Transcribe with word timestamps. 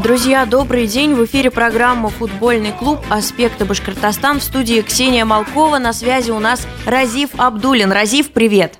Друзья, 0.00 0.46
добрый 0.46 0.86
день. 0.86 1.14
В 1.14 1.24
эфире 1.24 1.50
программа 1.50 2.08
«Футбольный 2.08 2.70
клуб. 2.70 3.00
Аспекты 3.10 3.64
Башкортостан». 3.64 4.38
В 4.38 4.44
студии 4.44 4.80
Ксения 4.80 5.24
Малкова. 5.24 5.78
На 5.78 5.92
связи 5.92 6.30
у 6.30 6.38
нас 6.38 6.68
Разив 6.86 7.30
Абдулин. 7.36 7.90
Разив, 7.90 8.30
привет. 8.30 8.78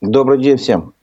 Добрый 0.00 0.42
день 0.42 0.56
всем. 0.56 0.94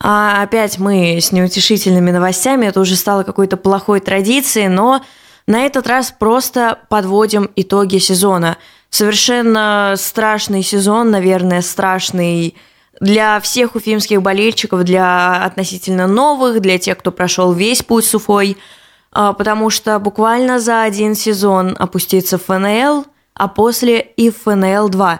А 0.00 0.42
опять 0.42 0.78
мы 0.78 1.18
с 1.20 1.32
неутешительными 1.32 2.12
новостями. 2.12 2.66
Это 2.66 2.78
уже 2.78 2.94
стало 2.94 3.24
какой-то 3.24 3.56
плохой 3.56 3.98
традицией, 3.98 4.68
но 4.68 5.02
на 5.48 5.66
этот 5.66 5.88
раз 5.88 6.14
просто 6.16 6.78
подводим 6.88 7.50
итоги 7.56 7.98
сезона. 7.98 8.58
Совершенно 8.90 9.94
страшный 9.98 10.62
сезон, 10.62 11.10
наверное, 11.10 11.62
страшный 11.62 12.54
для 13.00 13.40
всех 13.40 13.74
уфимских 13.74 14.22
болельщиков, 14.22 14.84
для 14.84 15.44
относительно 15.44 16.06
новых, 16.06 16.60
для 16.60 16.78
тех, 16.78 16.96
кто 16.96 17.10
прошел 17.10 17.52
весь 17.52 17.82
путь 17.82 18.04
с 18.04 18.14
Уфой– 18.14 18.56
потому 19.14 19.70
что 19.70 19.98
буквально 19.98 20.58
за 20.58 20.82
один 20.82 21.14
сезон 21.14 21.76
опустится 21.78 22.36
ФНЛ, 22.36 23.04
а 23.34 23.48
после 23.48 24.00
и 24.00 24.30
ФНЛ-2. 24.30 25.18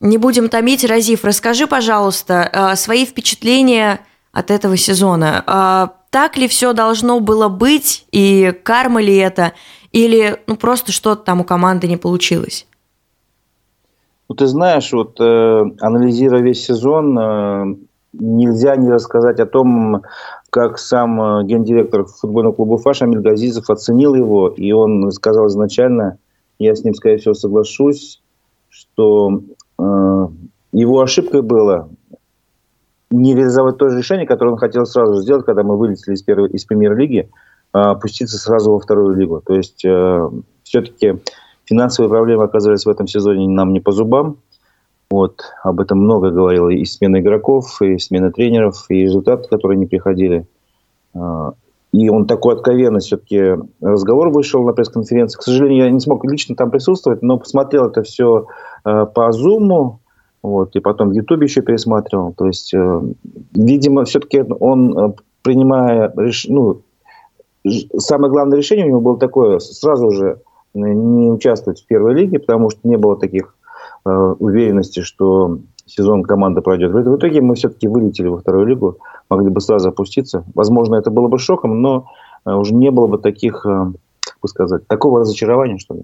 Не 0.00 0.18
будем 0.18 0.48
томить, 0.48 0.84
Разив, 0.84 1.24
расскажи, 1.24 1.66
пожалуйста, 1.66 2.48
а, 2.52 2.76
свои 2.76 3.06
впечатления 3.06 4.00
от 4.32 4.50
этого 4.50 4.76
сезона. 4.76 5.42
А, 5.46 5.92
так 6.10 6.36
ли 6.36 6.48
все 6.48 6.72
должно 6.74 7.20
было 7.20 7.48
быть, 7.48 8.06
и 8.12 8.54
карма 8.62 9.00
ли 9.00 9.16
это, 9.16 9.52
или 9.92 10.38
ну, 10.46 10.56
просто 10.56 10.92
что-то 10.92 11.22
там 11.22 11.40
у 11.40 11.44
команды 11.44 11.88
не 11.88 11.96
получилось? 11.96 12.66
Ну, 14.28 14.34
ты 14.34 14.46
знаешь, 14.46 14.92
вот 14.92 15.18
э, 15.20 15.62
анализируя 15.80 16.42
весь 16.42 16.64
сезон, 16.64 17.18
э, 17.18 17.76
нельзя 18.12 18.76
не 18.76 18.90
рассказать 18.90 19.40
о 19.40 19.46
том, 19.46 20.02
как 20.50 20.78
сам 20.78 21.20
э, 21.20 21.44
гендиректор 21.44 22.04
футбольного 22.04 22.54
клуба 22.54 22.74
Уфа 22.74 22.94
Шамиль 22.94 23.20
Газизов 23.20 23.68
оценил 23.70 24.14
его, 24.14 24.48
и 24.48 24.72
он 24.72 25.10
сказал 25.10 25.48
изначально, 25.48 26.18
я 26.58 26.74
с 26.74 26.84
ним, 26.84 26.94
скорее 26.94 27.18
всего, 27.18 27.34
соглашусь, 27.34 28.22
что 28.68 29.42
э, 29.78 30.26
его 30.72 31.00
ошибкой 31.00 31.42
было 31.42 31.88
не 33.10 33.34
реализовать 33.34 33.78
то 33.78 33.88
же 33.88 33.98
решение, 33.98 34.26
которое 34.26 34.52
он 34.52 34.58
хотел 34.58 34.84
сразу 34.86 35.22
сделать, 35.22 35.44
когда 35.44 35.62
мы 35.62 35.76
вылетели 35.76 36.14
из, 36.14 36.22
первой, 36.22 36.50
из 36.50 36.64
премьер-лиги, 36.64 37.30
а 37.72 37.92
опуститься 37.92 38.38
сразу 38.38 38.72
во 38.72 38.80
вторую 38.80 39.16
лигу. 39.16 39.42
То 39.44 39.54
есть 39.54 39.84
э, 39.84 40.30
все-таки 40.62 41.20
финансовые 41.64 42.10
проблемы 42.10 42.44
оказались 42.44 42.86
в 42.86 42.88
этом 42.88 43.06
сезоне 43.06 43.48
нам 43.48 43.72
не 43.72 43.80
по 43.80 43.92
зубам. 43.92 44.38
Вот, 45.10 45.42
об 45.62 45.80
этом 45.80 46.00
много 46.00 46.30
говорило 46.30 46.68
и 46.68 46.84
смена 46.84 47.20
игроков, 47.20 47.80
и 47.80 47.96
смена 47.98 48.32
тренеров, 48.32 48.86
и 48.88 49.02
результаты, 49.02 49.48
которые 49.48 49.78
не 49.78 49.86
приходили. 49.86 50.46
А, 51.14 51.52
и 51.92 52.08
он 52.08 52.26
такой 52.26 52.54
откровенный 52.54 53.00
все-таки 53.00 53.54
разговор 53.80 54.30
вышел 54.30 54.64
на 54.64 54.72
пресс-конференции. 54.72 55.38
К 55.38 55.42
сожалению, 55.42 55.84
я 55.84 55.90
не 55.90 56.00
смог 56.00 56.24
лично 56.24 56.56
там 56.56 56.72
присутствовать, 56.72 57.22
но 57.22 57.38
посмотрел 57.38 57.86
это 57.86 58.02
все 58.02 58.46
а, 58.82 59.06
по 59.06 59.30
Зуму, 59.30 60.00
вот, 60.42 60.74
и 60.74 60.80
потом 60.80 61.10
в 61.10 61.12
Ютубе 61.12 61.46
еще 61.46 61.62
пересматривал. 61.62 62.32
То 62.32 62.46
есть, 62.46 62.72
э, 62.72 63.00
видимо, 63.52 64.04
все-таки 64.04 64.44
он, 64.60 64.96
э, 64.96 65.12
принимая 65.42 66.12
ну, 66.48 66.82
самое 67.96 68.30
главное 68.30 68.58
решение 68.58 68.86
у 68.86 68.88
него 68.90 69.00
было 69.00 69.18
такое, 69.18 69.58
сразу 69.58 70.12
же 70.12 70.40
не 70.74 71.30
участвовать 71.30 71.82
в 71.82 71.86
первой 71.86 72.14
лиге, 72.14 72.38
потому 72.38 72.70
что 72.70 72.80
не 72.84 72.96
было 72.96 73.16
таких 73.16 73.55
Э, 73.55 73.55
уверенности, 74.10 75.00
что 75.00 75.58
сезон 75.86 76.22
команда 76.22 76.62
пройдет. 76.62 76.92
В 76.92 77.16
итоге 77.16 77.40
мы 77.40 77.54
все-таки 77.54 77.88
вылетели 77.88 78.28
во 78.28 78.38
вторую 78.38 78.66
лигу, 78.66 78.98
могли 79.30 79.48
бы 79.48 79.60
сразу 79.60 79.88
опуститься. 79.88 80.44
Возможно, 80.54 80.96
это 80.96 81.10
было 81.10 81.28
бы 81.28 81.38
шоком, 81.38 81.80
но 81.80 82.06
э, 82.44 82.52
уже 82.52 82.74
не 82.74 82.90
было 82.90 83.06
бы 83.06 83.18
таких, 83.18 83.64
э, 83.64 83.92
как 84.20 84.38
бы 84.42 84.48
сказать, 84.48 84.86
такого 84.86 85.20
разочарования, 85.20 85.78
что 85.78 85.94
ли. 85.94 86.02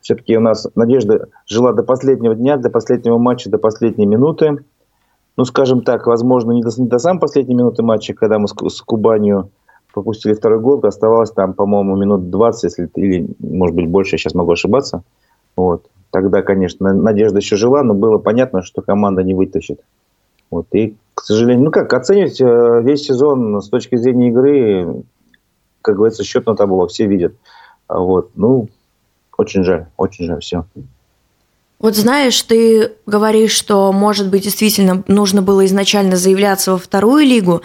Все-таки 0.00 0.34
у 0.34 0.40
нас 0.40 0.66
надежда 0.74 1.28
жила 1.46 1.74
до 1.74 1.82
последнего 1.82 2.34
дня, 2.34 2.56
до 2.56 2.70
последнего 2.70 3.18
матча, 3.18 3.50
до 3.50 3.58
последней 3.58 4.06
минуты. 4.06 4.64
Ну, 5.36 5.44
скажем 5.44 5.82
так, 5.82 6.06
возможно, 6.06 6.52
не 6.52 6.62
до, 6.62 6.70
не 6.78 6.88
до 6.88 6.98
самой 6.98 7.20
последней 7.20 7.54
минуты 7.54 7.82
матча, 7.82 8.14
когда 8.14 8.38
мы 8.38 8.48
с, 8.48 8.54
с 8.54 8.80
Кубанью 8.80 9.50
пропустили 9.92 10.32
второй 10.32 10.58
гол, 10.58 10.80
оставалось 10.82 11.32
там, 11.32 11.52
по-моему, 11.52 11.96
минут 11.96 12.30
20, 12.30 12.64
если, 12.64 12.90
или, 12.94 13.28
может 13.40 13.76
быть, 13.76 13.88
больше, 13.88 14.14
я 14.14 14.18
сейчас 14.18 14.34
могу 14.34 14.52
ошибаться. 14.52 15.02
Вот. 15.54 15.84
Тогда, 16.10 16.42
конечно, 16.42 16.92
надежда 16.94 17.38
еще 17.38 17.56
жила, 17.56 17.82
но 17.82 17.94
было 17.94 18.18
понятно, 18.18 18.62
что 18.62 18.80
команда 18.80 19.22
не 19.22 19.34
вытащит. 19.34 19.80
Вот. 20.50 20.66
И, 20.72 20.96
к 21.14 21.22
сожалению, 21.22 21.66
ну 21.66 21.70
как, 21.70 21.92
оценивать 21.92 22.40
э, 22.40 22.80
весь 22.82 23.02
сезон 23.02 23.60
с 23.60 23.68
точки 23.68 23.96
зрения 23.96 24.28
игры, 24.28 25.02
как 25.82 25.96
говорится, 25.96 26.24
счет 26.24 26.46
на 26.46 26.56
табло, 26.56 26.86
все 26.86 27.06
видят. 27.06 27.34
А 27.86 27.98
вот. 27.98 28.30
Ну, 28.36 28.68
очень 29.36 29.64
жаль, 29.64 29.86
очень 29.96 30.26
жаль, 30.26 30.40
все. 30.40 30.64
Вот 31.78 31.94
знаешь, 31.94 32.40
ты 32.42 32.92
говоришь, 33.06 33.52
что, 33.52 33.92
может 33.92 34.30
быть, 34.30 34.42
действительно 34.42 35.04
нужно 35.06 35.42
было 35.42 35.64
изначально 35.66 36.16
заявляться 36.16 36.72
во 36.72 36.78
вторую 36.78 37.24
лигу. 37.24 37.62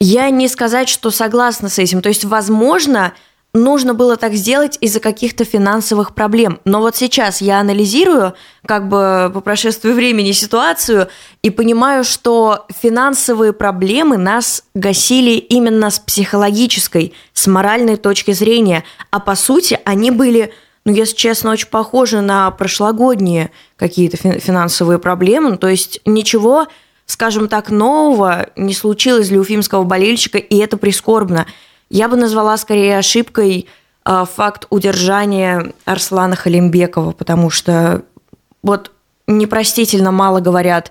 Я 0.00 0.28
не 0.30 0.48
сказать, 0.48 0.88
что 0.88 1.10
согласна 1.10 1.68
с 1.68 1.78
этим. 1.78 2.02
То 2.02 2.08
есть, 2.08 2.24
возможно, 2.24 3.12
нужно 3.54 3.94
было 3.94 4.16
так 4.16 4.34
сделать 4.34 4.76
из-за 4.80 5.00
каких-то 5.00 5.44
финансовых 5.44 6.14
проблем. 6.14 6.60
Но 6.64 6.80
вот 6.80 6.96
сейчас 6.96 7.40
я 7.40 7.60
анализирую, 7.60 8.34
как 8.66 8.88
бы 8.88 9.30
по 9.32 9.40
прошествии 9.40 9.92
времени 9.92 10.32
ситуацию, 10.32 11.08
и 11.42 11.50
понимаю, 11.50 12.02
что 12.04 12.66
финансовые 12.82 13.52
проблемы 13.52 14.18
нас 14.18 14.64
гасили 14.74 15.32
именно 15.36 15.90
с 15.90 16.00
психологической, 16.00 17.14
с 17.32 17.46
моральной 17.46 17.96
точки 17.96 18.32
зрения. 18.32 18.84
А 19.10 19.20
по 19.20 19.36
сути 19.36 19.78
они 19.84 20.10
были, 20.10 20.52
ну, 20.84 20.92
если 20.92 21.14
честно, 21.14 21.52
очень 21.52 21.68
похожи 21.68 22.20
на 22.20 22.50
прошлогодние 22.50 23.52
какие-то 23.76 24.16
финансовые 24.16 24.98
проблемы. 24.98 25.50
Ну, 25.50 25.56
то 25.58 25.68
есть 25.68 26.00
ничего, 26.04 26.66
скажем 27.06 27.46
так, 27.46 27.70
нового 27.70 28.48
не 28.56 28.74
случилось 28.74 29.28
для 29.28 29.38
уфимского 29.38 29.84
болельщика, 29.84 30.38
и 30.38 30.58
это 30.58 30.76
прискорбно. 30.76 31.46
Я 31.94 32.08
бы 32.08 32.16
назвала 32.16 32.56
скорее 32.56 32.98
ошибкой 32.98 33.68
э, 34.04 34.24
факт 34.34 34.66
удержания 34.68 35.72
Арслана 35.84 36.34
Халимбекова, 36.34 37.12
потому 37.12 37.50
что 37.50 38.02
вот 38.64 38.90
непростительно 39.28 40.10
мало 40.10 40.40
говорят 40.40 40.90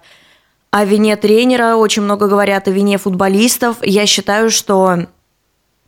о 0.72 0.86
вине 0.86 1.18
тренера, 1.18 1.76
очень 1.76 2.04
много 2.04 2.30
говорят 2.30 2.70
о 2.70 2.72
вине 2.72 2.98
футболистов. 2.98 3.80
Я 3.82 4.06
считаю, 4.06 4.50
что 4.50 5.08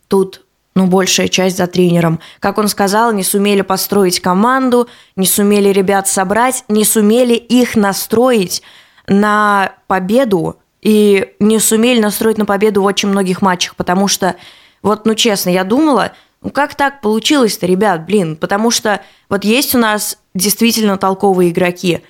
тут 0.08 0.44
ну, 0.74 0.86
большая 0.86 1.28
часть 1.28 1.56
за 1.56 1.66
тренером. 1.66 2.20
Как 2.38 2.58
он 2.58 2.68
сказал, 2.68 3.10
не 3.14 3.22
сумели 3.22 3.62
построить 3.62 4.20
команду, 4.20 4.86
не 5.16 5.24
сумели 5.24 5.70
ребят 5.70 6.08
собрать, 6.08 6.62
не 6.68 6.84
сумели 6.84 7.32
их 7.32 7.74
настроить 7.74 8.60
на 9.06 9.72
победу 9.86 10.58
и 10.82 11.32
не 11.40 11.58
сумели 11.58 12.00
настроить 12.00 12.36
на 12.36 12.44
победу 12.44 12.82
в 12.82 12.84
очень 12.84 13.08
многих 13.08 13.40
матчах, 13.40 13.76
потому 13.76 14.08
что 14.08 14.36
вот, 14.86 15.04
ну 15.04 15.16
честно, 15.16 15.50
я 15.50 15.64
думала, 15.64 16.12
ну 16.42 16.50
как 16.50 16.76
так 16.76 17.00
получилось-то, 17.00 17.66
ребят, 17.66 18.06
блин, 18.06 18.36
потому 18.36 18.70
что 18.70 19.00
вот 19.28 19.44
есть 19.44 19.74
у 19.74 19.78
нас 19.78 20.16
действительно 20.32 20.96
толковые 20.96 21.50
игроки, 21.50 22.02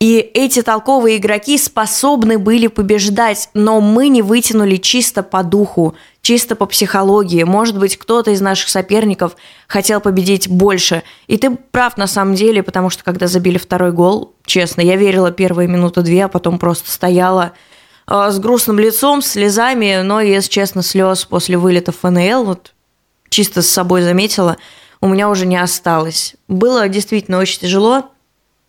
и 0.00 0.18
эти 0.18 0.60
толковые 0.60 1.18
игроки 1.18 1.56
способны 1.56 2.38
были 2.38 2.66
побеждать, 2.66 3.50
но 3.54 3.80
мы 3.80 4.08
не 4.08 4.20
вытянули 4.20 4.76
чисто 4.76 5.22
по 5.22 5.44
духу, 5.44 5.94
чисто 6.22 6.56
по 6.56 6.66
психологии. 6.66 7.44
Может 7.44 7.78
быть, 7.78 7.96
кто-то 7.96 8.32
из 8.32 8.40
наших 8.40 8.68
соперников 8.68 9.36
хотел 9.68 10.00
победить 10.00 10.48
больше. 10.48 11.04
И 11.28 11.38
ты 11.38 11.56
прав 11.70 11.96
на 11.96 12.08
самом 12.08 12.34
деле, 12.34 12.64
потому 12.64 12.90
что 12.90 13.04
когда 13.04 13.28
забили 13.28 13.58
второй 13.58 13.92
гол, 13.92 14.34
честно, 14.44 14.80
я 14.80 14.96
верила 14.96 15.30
первые 15.30 15.68
минуты 15.68 16.02
две, 16.02 16.24
а 16.24 16.28
потом 16.28 16.58
просто 16.58 16.90
стояла 16.90 17.52
с 18.06 18.38
грустным 18.38 18.78
лицом, 18.78 19.22
с 19.22 19.28
слезами, 19.28 20.02
но, 20.02 20.20
если 20.20 20.50
честно, 20.50 20.82
слез 20.82 21.24
после 21.24 21.56
вылета 21.56 21.92
в 21.92 21.96
ФНЛ, 21.98 22.44
вот 22.44 22.74
чисто 23.28 23.62
с 23.62 23.68
собой 23.68 24.02
заметила, 24.02 24.56
у 25.00 25.08
меня 25.08 25.28
уже 25.28 25.44
не 25.44 25.56
осталось. 25.56 26.36
Было 26.48 26.88
действительно 26.88 27.38
очень 27.38 27.60
тяжело, 27.60 28.10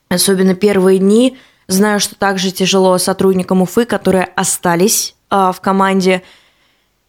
особенно 0.09 0.56
первые 0.56 1.00
дни. 1.00 1.38
Знаю, 1.68 2.00
что 2.00 2.15
также 2.15 2.51
тяжело 2.51 2.98
сотрудникам 2.98 3.62
Уфы, 3.62 3.86
которые 3.86 4.25
остались 4.36 5.15
а, 5.30 5.51
в 5.51 5.62
команде. 5.62 6.24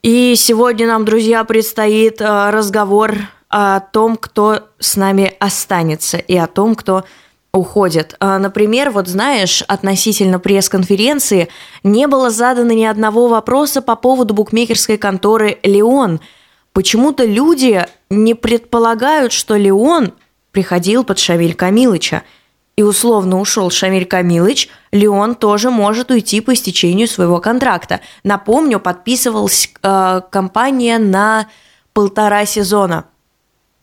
И 0.03 0.35
сегодня 0.37 0.87
нам, 0.87 1.05
друзья, 1.05 1.45
предстоит 1.45 2.23
а, 2.23 2.51
разговор 2.51 3.17
о 3.49 3.81
том, 3.81 4.17
кто 4.17 4.69
с 4.79 4.97
нами 4.97 5.35
останется, 5.39 6.19
и 6.19 6.37
о 6.37 6.47
том, 6.47 6.75
кто 6.75 7.05
уходят. 7.57 8.17
А, 8.21 8.39
например, 8.39 8.91
вот 8.91 9.09
знаешь, 9.09 9.63
относительно 9.63 10.39
пресс-конференции 10.39 11.49
не 11.83 12.07
было 12.07 12.31
задано 12.31 12.73
ни 12.73 12.85
одного 12.85 13.29
вопроса 13.29 13.83
по 13.83 13.97
поводу 13.97 14.35
букмекерской 14.35 14.99
конторы 14.99 15.59
«Леон». 15.63 16.21
Почему-то 16.73 17.25
люди 17.25 17.87
не 18.11 18.35
предполагают, 18.35 19.33
что 19.33 19.57
Леон 19.57 20.13
приходил 20.53 21.05
под 21.05 21.19
Шамиль 21.19 21.55
Камилыча. 21.55 22.23
И 22.77 22.83
условно 22.83 23.41
ушел 23.41 23.71
Шамиль 23.71 24.05
Камилыч, 24.05 24.69
Леон 24.93 25.35
тоже 25.35 25.71
может 25.71 26.11
уйти 26.11 26.43
по 26.43 26.53
истечению 26.53 27.09
своего 27.09 27.41
контракта. 27.41 28.01
Напомню, 28.23 28.79
подписывалась 28.79 29.71
э, 29.83 30.21
компания 30.31 30.99
на 30.99 31.47
полтора 31.95 32.45
сезона. 32.45 33.07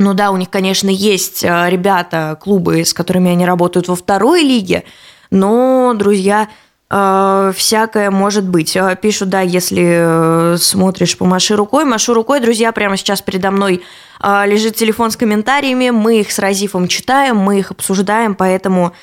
Ну 0.03 0.13
да, 0.13 0.31
у 0.31 0.37
них, 0.37 0.49
конечно, 0.49 0.89
есть 0.89 1.45
э, 1.45 1.69
ребята, 1.69 2.37
клубы, 2.41 2.83
с 2.83 2.93
которыми 2.93 3.31
они 3.31 3.45
работают 3.45 3.87
во 3.87 3.95
второй 3.95 4.41
лиге, 4.41 4.83
но, 5.31 5.93
друзья, 5.95 6.49
э, 6.89 7.53
всякое 7.55 8.11
может 8.11 8.43
быть. 8.43 8.75
Э, 8.75 8.97
пишут, 9.01 9.29
да, 9.29 9.39
если 9.39 10.57
смотришь, 10.57 11.17
помаши 11.17 11.55
рукой. 11.55 11.85
Машу 11.85 12.13
рукой, 12.13 12.41
друзья, 12.41 12.73
прямо 12.73 12.97
сейчас 12.97 13.21
передо 13.21 13.49
мной 13.51 13.81
лежит 14.21 14.75
телефон 14.75 15.11
с 15.11 15.15
комментариями. 15.15 15.89
Мы 15.89 16.19
их 16.19 16.31
с 16.31 16.39
Разифом 16.39 16.89
читаем, 16.89 17.37
мы 17.37 17.59
их 17.59 17.71
обсуждаем, 17.71 18.35
поэтому 18.35 18.93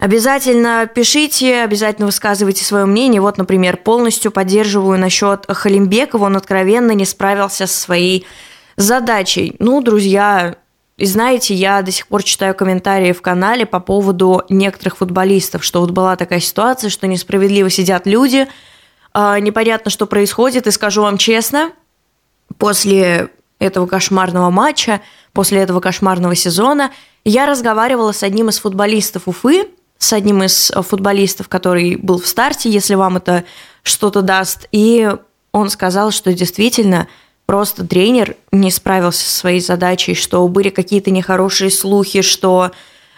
Обязательно 0.00 0.90
пишите, 0.92 1.62
обязательно 1.62 2.06
высказывайте 2.06 2.62
свое 2.64 2.84
мнение. 2.84 3.22
Вот, 3.22 3.38
например, 3.38 3.78
полностью 3.78 4.32
поддерживаю 4.32 4.98
насчет 4.98 5.46
Халимбекова. 5.48 6.26
Он 6.26 6.36
откровенно 6.36 6.90
не 6.90 7.06
справился 7.06 7.66
со 7.66 7.80
своей 7.80 8.26
задачей. 8.76 9.56
Ну, 9.58 9.80
друзья, 9.80 10.56
и 10.96 11.06
знаете, 11.06 11.54
я 11.54 11.82
до 11.82 11.90
сих 11.90 12.06
пор 12.06 12.22
читаю 12.22 12.54
комментарии 12.54 13.12
в 13.12 13.20
канале 13.20 13.66
по 13.66 13.80
поводу 13.80 14.42
некоторых 14.48 14.98
футболистов, 14.98 15.64
что 15.64 15.80
вот 15.80 15.90
была 15.90 16.16
такая 16.16 16.40
ситуация, 16.40 16.88
что 16.88 17.06
несправедливо 17.06 17.68
сидят 17.68 18.06
люди, 18.06 18.46
а, 19.12 19.38
непонятно, 19.40 19.90
что 19.90 20.06
происходит, 20.06 20.66
и 20.66 20.70
скажу 20.70 21.02
вам 21.02 21.18
честно, 21.18 21.72
после 22.58 23.28
этого 23.58 23.86
кошмарного 23.86 24.50
матча, 24.50 25.00
после 25.32 25.58
этого 25.60 25.80
кошмарного 25.80 26.36
сезона, 26.36 26.92
я 27.24 27.46
разговаривала 27.46 28.12
с 28.12 28.22
одним 28.22 28.50
из 28.50 28.58
футболистов 28.58 29.26
Уфы, 29.26 29.68
с 29.98 30.12
одним 30.12 30.44
из 30.44 30.70
футболистов, 30.70 31.48
который 31.48 31.96
был 31.96 32.20
в 32.20 32.26
старте, 32.26 32.70
если 32.70 32.94
вам 32.94 33.16
это 33.16 33.44
что-то 33.82 34.22
даст, 34.22 34.68
и 34.70 35.10
он 35.50 35.70
сказал, 35.70 36.12
что 36.12 36.32
действительно– 36.32 37.08
просто 37.46 37.86
тренер 37.86 38.36
не 38.52 38.70
справился 38.70 39.24
со 39.24 39.38
своей 39.38 39.60
задачей, 39.60 40.14
что 40.14 40.46
были 40.48 40.70
какие-то 40.70 41.10
нехорошие 41.10 41.70
слухи, 41.70 42.22
что 42.22 42.70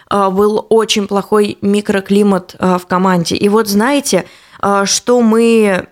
э, 0.09 0.29
был 0.29 0.65
очень 0.69 1.07
плохой 1.07 1.57
микроклимат 1.61 2.55
э, 2.59 2.77
в 2.77 2.85
команде. 2.87 3.35
И 3.35 3.49
вот 3.49 3.67
знаете, 3.67 4.25
э, 4.61 4.83
что 4.85 5.21
мы 5.21 5.87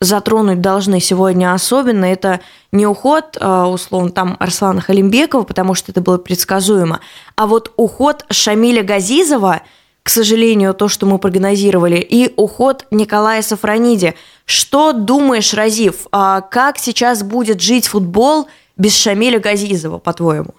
затронуть 0.00 0.60
должны 0.60 1.00
сегодня 1.00 1.54
особенно, 1.54 2.04
это 2.04 2.40
не 2.72 2.86
уход, 2.86 3.38
условно, 3.40 4.10
там 4.10 4.36
Арслана 4.38 4.82
Халимбекова, 4.82 5.44
потому 5.44 5.72
что 5.72 5.92
это 5.92 6.02
было 6.02 6.18
предсказуемо, 6.18 7.00
а 7.36 7.46
вот 7.46 7.72
уход 7.76 8.26
Шамиля 8.28 8.82
Газизова– 8.82 9.62
к 10.04 10.10
сожалению, 10.10 10.74
то, 10.74 10.88
что 10.88 11.06
мы 11.06 11.18
прогнозировали, 11.18 11.96
и 11.96 12.32
уход 12.36 12.86
Николая 12.90 13.40
Сафрониди. 13.40 14.14
Что 14.44 14.92
думаешь, 14.92 15.54
Разив, 15.54 16.06
а 16.12 16.42
как 16.42 16.76
сейчас 16.76 17.22
будет 17.22 17.62
жить 17.62 17.86
футбол 17.86 18.46
без 18.76 18.94
Шамиля 18.94 19.40
Газизова, 19.40 19.98
по-твоему? 19.98 20.50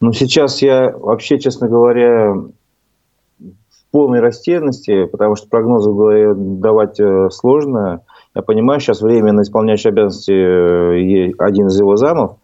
Ну, 0.00 0.12
сейчас 0.12 0.60
я 0.60 0.90
вообще, 0.90 1.38
честно 1.38 1.68
говоря, 1.68 2.32
в 2.32 3.90
полной 3.92 4.18
растерянности, 4.18 5.04
потому 5.04 5.36
что 5.36 5.48
прогнозы 5.48 6.34
давать 6.34 6.98
э, 6.98 7.30
сложно. 7.30 8.00
Я 8.34 8.42
понимаю, 8.42 8.80
сейчас 8.80 9.02
временно 9.02 9.42
исполняющий 9.42 9.90
обязанности 9.90 10.32
э, 10.32 11.32
один 11.38 11.68
из 11.68 11.78
его 11.78 11.96
замов, 11.96 12.38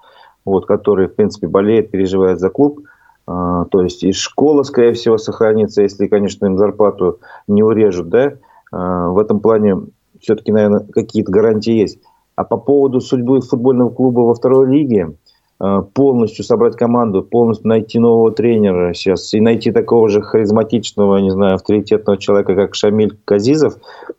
вот, 0.44 0.66
который, 0.66 1.08
в 1.08 1.16
принципе, 1.16 1.48
болеет, 1.48 1.90
переживает 1.90 2.38
за 2.38 2.50
клуб– 2.50 2.82
то 3.26 3.82
есть 3.82 4.04
и 4.04 4.12
школа, 4.12 4.64
скорее 4.64 4.92
всего, 4.92 5.16
сохранится, 5.16 5.82
если, 5.82 6.08
конечно, 6.08 6.46
им 6.46 6.58
зарплату 6.58 7.20
не 7.48 7.62
урежут, 7.62 8.08
да. 8.08 8.34
А, 8.74 9.08
в 9.08 9.18
этом 9.18 9.40
плане 9.40 9.76
все-таки, 10.20 10.52
наверное, 10.52 10.80
какие-то 10.80 11.30
гарантии 11.30 11.72
есть. 11.72 11.98
А 12.36 12.44
по 12.44 12.56
поводу 12.56 13.00
судьбы 13.00 13.40
футбольного 13.40 13.90
клуба 13.90 14.20
во 14.20 14.34
второй 14.34 14.68
лиге, 14.68 15.14
а, 15.60 15.82
полностью 15.82 16.44
собрать 16.44 16.76
команду, 16.76 17.22
полностью 17.22 17.68
найти 17.68 18.00
нового 18.00 18.32
тренера 18.32 18.92
сейчас 18.92 19.32
и 19.32 19.40
найти 19.40 19.70
такого 19.70 20.08
же 20.08 20.22
харизматичного, 20.22 21.18
не 21.18 21.30
знаю, 21.30 21.54
авторитетного 21.54 22.18
человека, 22.18 22.56
как 22.56 22.74
Шамиль 22.74 23.16
Казизов, 23.24 23.76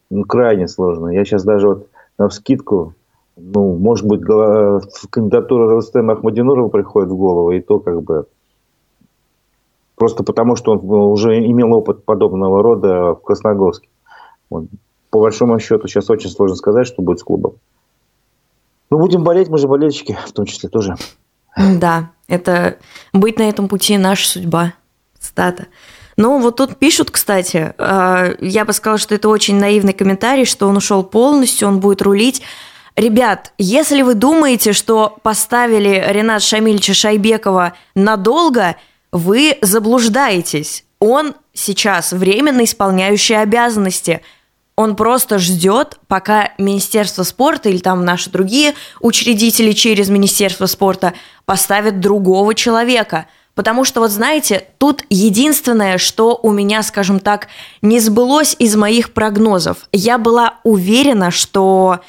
ну, 0.09 0.23
крайне 0.23 0.67
сложно. 0.67 1.09
Я 1.09 1.25
сейчас 1.25 1.43
даже 1.43 1.67
вот 1.67 1.87
на 2.17 2.29
вскидку, 2.29 2.93
ну, 3.35 3.75
может 3.75 4.07
быть, 4.07 4.21
кандидатура 5.09 5.69
Рустема 5.69 6.13
Ахмадинурова 6.13 6.69
приходит 6.69 7.09
в 7.09 7.17
голову, 7.17 7.51
и 7.51 7.59
то 7.59 7.79
как 7.79 8.01
бы 8.01 8.27
Просто 9.95 10.23
потому, 10.23 10.55
что 10.55 10.73
он 10.73 10.89
уже 10.89 11.39
имел 11.39 11.73
опыт 11.73 12.03
подобного 12.03 12.61
рода 12.61 13.13
в 13.13 13.21
Красногорске. 13.21 13.87
Вот. 14.49 14.65
По 15.09 15.19
большому 15.19 15.57
счету, 15.59 15.87
сейчас 15.87 16.09
очень 16.09 16.29
сложно 16.29 16.55
сказать, 16.55 16.87
что 16.87 17.01
будет 17.01 17.19
с 17.19 17.23
клубом. 17.23 17.53
Ну, 18.89 18.99
будем 18.99 19.23
болеть, 19.23 19.47
мы 19.47 19.57
же 19.57 19.67
болельщики, 19.67 20.17
в 20.27 20.33
том 20.33 20.45
числе 20.45 20.69
тоже. 20.69 20.95
Да, 21.57 22.11
это 22.27 22.77
быть 23.13 23.39
на 23.39 23.43
этом 23.43 23.69
пути 23.69 23.97
наша 23.97 24.27
судьба. 24.27 24.73
Стата. 25.17 25.67
Ну, 26.17 26.39
вот 26.39 26.57
тут 26.57 26.77
пишут, 26.77 27.11
кстати, 27.11 27.73
э, 27.77 28.35
я 28.39 28.65
бы 28.65 28.73
сказала, 28.73 28.97
что 28.97 29.15
это 29.15 29.29
очень 29.29 29.57
наивный 29.57 29.93
комментарий, 29.93 30.45
что 30.45 30.67
он 30.67 30.77
ушел 30.77 31.03
полностью, 31.03 31.67
он 31.67 31.79
будет 31.79 32.01
рулить. 32.01 32.41
Ребят, 32.95 33.53
если 33.57 34.01
вы 34.01 34.13
думаете, 34.13 34.73
что 34.73 35.17
поставили 35.23 36.03
Ренат 36.07 36.41
Шамильевича 36.41 36.93
Шайбекова 36.93 37.73
надолго– 37.95 38.75
вы 39.15 39.57
заблуждаетесь. 39.61 40.83
Он 40.99 41.35
сейчас 41.53 42.11
временно 42.11 42.65
исполняющий 42.65 43.35
обязанности. 43.35 44.21
Он 44.75 44.97
просто 44.97 45.39
ждет, 45.39 45.97
пока 46.09 46.51
Министерство 46.57 47.23
спорта 47.23 47.69
или 47.69 47.77
там 47.77 48.03
наши 48.03 48.29
другие 48.29 48.73
учредители 48.99 49.71
через 49.71 50.09
Министерство 50.09 50.65
спорта 50.65 51.13
поставят 51.45 52.01
другого 52.01 52.53
человека. 52.53 53.27
Потому 53.53 53.85
что, 53.85 54.01
вот 54.01 54.11
знаете, 54.11 54.67
тут 54.79 55.05
единственное, 55.09 55.97
что 55.97 56.37
у 56.43 56.51
меня, 56.51 56.83
скажем 56.83 57.21
так, 57.21 57.47
не 57.81 58.01
сбылось 58.01 58.53
из 58.59 58.75
моих 58.75 59.13
прогнозов. 59.13 59.87
Я 59.93 60.17
была 60.17 60.55
уверена, 60.65 61.31
что 61.31 62.01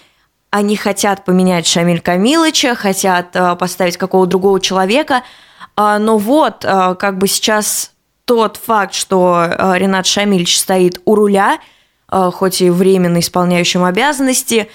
они 0.50 0.74
хотят 0.74 1.24
поменять 1.24 1.68
Шамиль 1.68 2.00
Камилыча, 2.00 2.74
хотят 2.74 3.28
э, 3.34 3.54
поставить 3.54 3.96
какого-то 3.96 4.30
другого 4.30 4.60
человека– 4.60 5.22
но 5.98 6.16
вот, 6.18 6.64
а, 6.64 6.94
как 6.94 7.18
бы 7.18 7.28
сейчас 7.28 7.92
тот 8.24 8.56
факт, 8.56 8.94
что 8.94 9.34
а, 9.36 9.74
Ренат 9.76 10.06
Шамильевич 10.06 10.58
стоит 10.58 11.00
у 11.04 11.14
руля, 11.14 11.58
хоть 12.08 12.60
и 12.60 12.70
временно 12.70 13.18
исполняющим 13.18 13.82
обязанности, 13.82 14.70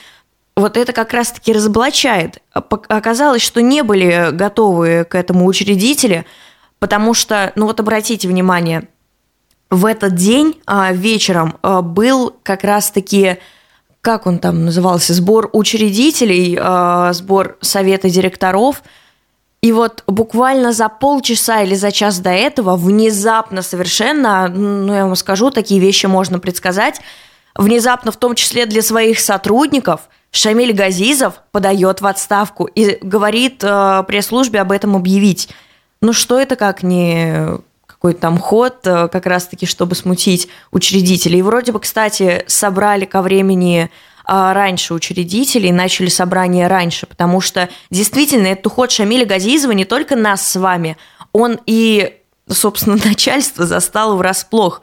вот 0.57 0.75
это 0.75 0.91
как 0.91 1.13
раз-таки 1.13 1.53
разоблачает. 1.53 2.39
Оказалось, 2.51 3.41
что 3.41 3.61
не 3.61 3.83
были 3.83 4.31
готовы 4.33 5.07
к 5.09 5.15
этому 5.15 5.45
учредители, 5.45 6.25
потому 6.79 7.13
что, 7.13 7.53
ну 7.55 7.67
вот 7.67 7.79
обратите 7.79 8.27
внимание, 8.27 8.89
в 9.69 9.85
этот 9.85 10.15
день 10.15 10.61
вечером 10.91 11.57
был 11.63 12.35
как 12.43 12.65
раз-таки, 12.65 13.37
как 14.01 14.27
он 14.27 14.39
там 14.39 14.65
назывался, 14.65 15.13
сбор 15.13 15.49
учредителей, 15.53 16.59
сбор 17.13 17.57
совета 17.61 18.09
директоров– 18.09 18.83
и 19.61 19.71
вот 19.71 20.03
буквально 20.07 20.73
за 20.73 20.89
полчаса 20.89 21.61
или 21.61 21.75
за 21.75 21.91
час 21.91 22.19
до 22.19 22.31
этого 22.31 22.75
внезапно 22.75 23.61
совершенно, 23.61 24.47
ну 24.47 24.93
я 24.93 25.05
вам 25.05 25.15
скажу, 25.15 25.51
такие 25.51 25.79
вещи 25.79 26.07
можно 26.07 26.39
предсказать, 26.39 26.99
внезапно 27.55 28.11
в 28.11 28.17
том 28.17 28.33
числе 28.33 28.65
для 28.65 28.81
своих 28.81 29.19
сотрудников 29.19 30.09
Шамиль 30.31 30.73
Газизов 30.73 31.41
подает 31.51 32.01
в 32.01 32.07
отставку 32.07 32.65
и 32.65 32.97
говорит 33.01 33.63
э, 33.63 34.03
пресс-службе 34.07 34.61
об 34.61 34.71
этом 34.71 34.95
объявить. 34.95 35.49
Ну 36.01 36.13
что 36.13 36.39
это 36.39 36.55
как 36.55 36.83
не 36.83 37.59
какой-то 37.85 38.21
там 38.21 38.39
ход, 38.39 38.77
э, 38.85 39.09
как 39.09 39.25
раз-таки, 39.27 39.65
чтобы 39.67 39.93
смутить 39.93 40.47
учредителей. 40.71 41.39
И 41.39 41.43
вроде 41.43 41.71
бы, 41.71 41.79
кстати, 41.79 42.45
собрали 42.47 43.05
ко 43.05 43.21
времени 43.21 43.91
раньше 44.25 44.93
учредителей, 44.93 45.71
начали 45.71 46.09
собрание 46.09 46.67
раньше, 46.67 47.05
потому 47.05 47.41
что 47.41 47.69
действительно 47.89 48.47
этот 48.47 48.67
уход 48.67 48.91
Шамиля 48.91 49.25
Газизова 49.25 49.71
не 49.71 49.85
только 49.85 50.15
нас 50.15 50.47
с 50.47 50.55
вами, 50.55 50.97
он 51.31 51.59
и, 51.65 52.17
собственно, 52.49 52.97
начальство 53.05 53.65
застало 53.65 54.15
врасплох. 54.15 54.81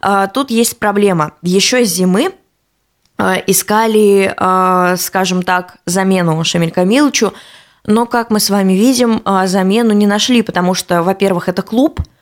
А, 0.00 0.26
тут 0.26 0.50
есть 0.50 0.78
проблема. 0.78 1.32
Еще 1.42 1.84
с 1.84 1.88
зимы 1.88 2.32
а, 3.18 3.36
искали, 3.46 4.34
скажем 4.96 5.42
так, 5.42 5.76
замену 5.86 6.42
Шамиль 6.44 6.70
Камиловичу, 6.70 7.32
но, 7.86 8.06
как 8.06 8.30
мы 8.30 8.40
с 8.40 8.50
вами 8.50 8.74
видим, 8.74 9.22
замену 9.46 9.92
не 9.92 10.06
нашли, 10.06 10.42
потому 10.42 10.74
что, 10.74 11.02
во-первых, 11.02 11.48
это 11.48 11.62
клуб– 11.62 12.00
а, 12.10 12.18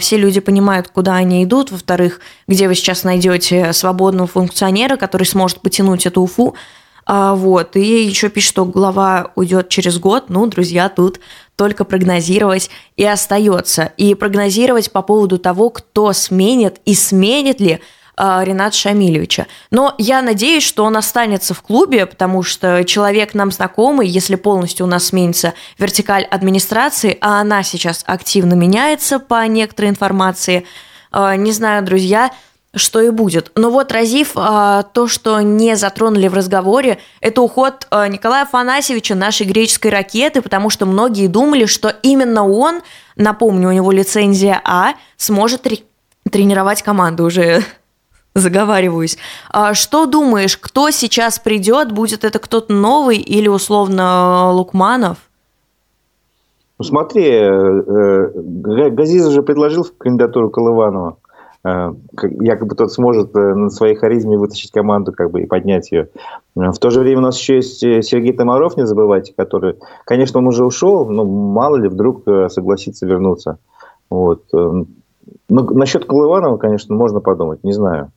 все 0.00 0.16
люди 0.16 0.40
понимают, 0.40 0.88
куда 0.88 1.14
они 1.14 1.44
идут. 1.44 1.70
Во-вторых, 1.70 2.20
где 2.48 2.66
вы 2.66 2.74
сейчас 2.74 3.04
найдете 3.04 3.72
свободного 3.72 4.26
функционера, 4.26 4.96
который 4.96 5.24
сможет 5.24 5.60
потянуть 5.60 6.06
эту 6.06 6.22
Уфу. 6.22 6.56
А, 7.06 7.34
вот. 7.34 7.76
И 7.76 8.04
еще 8.04 8.28
пишет, 8.28 8.50
что 8.50 8.64
глава 8.64 9.32
уйдет 9.34 9.68
через 9.68 9.98
год. 9.98 10.24
Ну, 10.28 10.46
друзья, 10.46 10.88
тут 10.88 11.20
только 11.56 11.84
прогнозировать 11.84 12.70
и 12.96 13.04
остается. 13.04 13.92
И 13.96 14.14
прогнозировать 14.14 14.92
по 14.92 15.02
поводу 15.02 15.38
того, 15.38 15.70
кто 15.70 16.12
сменит 16.12 16.80
и 16.84 16.94
сменит 16.94 17.60
ли 17.60 17.80
Рената 18.42 18.76
Шамилевича. 18.76 19.46
Но 19.70 19.94
я 19.98 20.20
надеюсь, 20.20 20.62
что 20.62 20.84
он 20.84 20.96
останется 20.96 21.54
в 21.54 21.62
клубе, 21.62 22.04
потому 22.06 22.42
что 22.42 22.84
человек 22.84 23.34
нам 23.34 23.50
знакомый, 23.50 24.06
если 24.06 24.36
полностью 24.36 24.84
у 24.84 24.88
нас 24.88 25.06
сменится 25.06 25.54
вертикаль 25.78 26.24
администрации, 26.24 27.16
а 27.20 27.40
она 27.40 27.62
сейчас 27.62 28.04
активно 28.06 28.54
меняется 28.54 29.18
по 29.18 29.46
некоторой 29.46 29.90
информации. 29.90 30.66
Э, 31.12 31.34
не 31.36 31.52
знаю, 31.52 31.82
друзья, 31.82 32.30
что 32.74 33.00
и 33.00 33.10
будет. 33.10 33.50
Но 33.56 33.70
вот 33.70 33.90
разив 33.90 34.32
а, 34.36 34.84
то, 34.84 35.08
что 35.08 35.40
не 35.40 35.76
затронули 35.76 36.28
в 36.28 36.34
разговоре, 36.34 36.98
это 37.20 37.42
уход 37.42 37.86
а, 37.90 38.06
Николая 38.06 38.44
Афанасьевича 38.44 39.14
нашей 39.14 39.46
греческой 39.46 39.90
ракеты, 39.90 40.40
потому 40.40 40.70
что 40.70 40.86
многие 40.86 41.26
думали, 41.26 41.66
что 41.66 41.88
именно 42.02 42.46
он, 42.46 42.82
напомню, 43.16 43.70
у 43.70 43.72
него 43.72 43.90
лицензия 43.90 44.60
А, 44.64 44.94
сможет 45.16 45.62
тре- 45.62 45.82
тренировать 46.30 46.82
команду 46.82 47.24
уже 47.24 47.64
заговариваюсь. 48.34 49.18
А 49.50 49.74
что 49.74 50.06
думаешь, 50.06 50.56
кто 50.56 50.90
сейчас 50.90 51.38
придет? 51.38 51.92
Будет 51.92 52.24
это 52.24 52.38
кто-то 52.38 52.72
новый 52.72 53.18
или 53.18 53.48
условно 53.48 54.50
Лукманов? 54.52 55.18
Ну 56.78 56.84
смотри, 56.84 57.24
э, 57.24 57.46
э, 57.46 58.90
Газиз 58.90 59.26
уже 59.26 59.42
предложил 59.42 59.86
кандидатуру 59.98 60.50
Колыванова. 60.50 61.18
Э, 61.62 61.92
якобы 62.40 62.74
тот 62.74 62.90
сможет 62.90 63.36
э, 63.36 63.54
на 63.54 63.68
своей 63.68 63.94
харизме 63.94 64.38
вытащить 64.38 64.70
команду 64.70 65.12
как 65.12 65.30
бы 65.30 65.42
и 65.42 65.46
поднять 65.46 65.92
ее. 65.92 66.08
В 66.54 66.78
то 66.78 66.88
же 66.90 67.00
время 67.00 67.18
у 67.18 67.22
нас 67.22 67.38
еще 67.38 67.56
есть 67.56 67.82
э, 67.82 68.00
Сергей 68.00 68.32
Тамаров, 68.32 68.78
не 68.78 68.86
забывайте, 68.86 69.34
который, 69.36 69.74
конечно, 70.06 70.38
он 70.38 70.46
уже 70.46 70.64
ушел, 70.64 71.06
но 71.06 71.24
мало 71.24 71.76
ли 71.76 71.88
вдруг 71.88 72.24
согласится 72.48 73.06
вернуться. 73.06 73.58
Вот. 74.08 74.44
Ну, 74.52 74.84
насчет 75.48 76.06
Колыванова, 76.06 76.56
конечно, 76.56 76.94
можно 76.94 77.20
подумать, 77.20 77.62
не 77.62 77.72
знаю. 77.72 78.10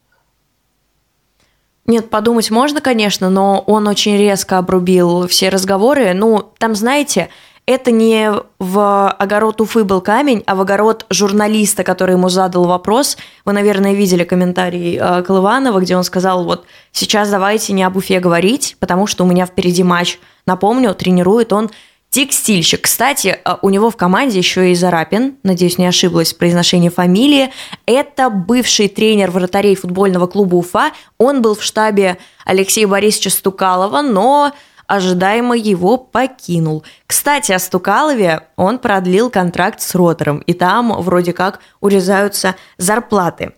Нет, 1.86 2.10
подумать 2.10 2.50
можно, 2.50 2.80
конечно, 2.80 3.30
но 3.30 3.60
он 3.68 3.88
очень 3.88 4.18
резко 4.18 4.58
обрубил 4.58 5.28
все 5.28 5.50
разговоры. 5.50 6.14
Ну, 6.14 6.52
там, 6.58 6.76
знаете, 6.76 7.30
это 7.66 7.92
не 7.92 8.32
в 8.60 9.10
огород 9.12 9.60
Уфы 9.62 9.84
был 9.84 10.02
камень, 10.02 10.44
а 10.46 10.56
в 10.56 10.62
огород 10.62 11.06
журналиста, 11.10 11.84
который 11.84 12.16
ему 12.16 12.30
задал 12.30 12.66
вопрос. 12.66 13.18
Вы, 13.46 13.54
наверное, 13.54 13.94
видели 13.94 14.24
комментарий 14.24 14.98
э, 14.98 15.24
Колыванова, 15.24 15.80
где 15.80 15.96
он 15.96 16.04
сказал, 16.04 16.44
вот 16.44 16.66
сейчас 16.92 17.30
давайте 17.30 17.74
не 17.74 17.84
об 17.84 17.96
Уфе 17.96 18.20
говорить, 18.20 18.76
потому 18.80 19.08
что 19.08 19.24
у 19.24 19.28
меня 19.28 19.46
впереди 19.46 19.84
матч. 19.84 20.20
Напомню, 20.46 20.94
тренирует 20.94 21.54
он 21.54 21.70
текстильщик. 22.14 22.82
Кстати, 22.82 23.40
э, 23.44 23.56
у 23.64 23.72
него 23.72 23.90
в 23.90 23.98
команде 23.98 24.38
еще 24.38 24.72
и 24.72 24.76
Зарапин, 24.76 25.38
надеюсь, 25.42 25.80
не 25.80 25.88
ошиблась 25.88 26.32
в 26.32 26.38
произношении 26.38 26.90
фамилии. 26.90 27.52
Это 27.88 28.30
бывший 28.30 28.88
тренер 28.88 29.32
вратарей 29.32 29.76
футбольного 29.76 30.28
клуба 30.28 30.56
Уфа. 30.56 30.92
Он 31.18 31.42
был 31.42 31.56
в 31.56 31.64
штабе 31.64 32.20
Алексея 32.46 32.88
Борисовича 32.88 33.32
Стукалова, 33.32 34.04
но 34.04 34.54
ожидаемо 34.86 35.58
его 35.58 35.98
покинул. 35.98 36.84
Кстати, 37.08 37.52
о 37.52 37.58
Стукалове 37.58 38.42
он 38.58 38.78
продлил 38.78 39.32
контракт 39.32 39.82
с 39.82 39.96
Ротором, 39.96 40.38
и 40.38 40.54
там 40.54 40.94
вроде 41.02 41.34
как 41.34 41.62
урезаются 41.80 42.56
зарплаты. 42.78 43.54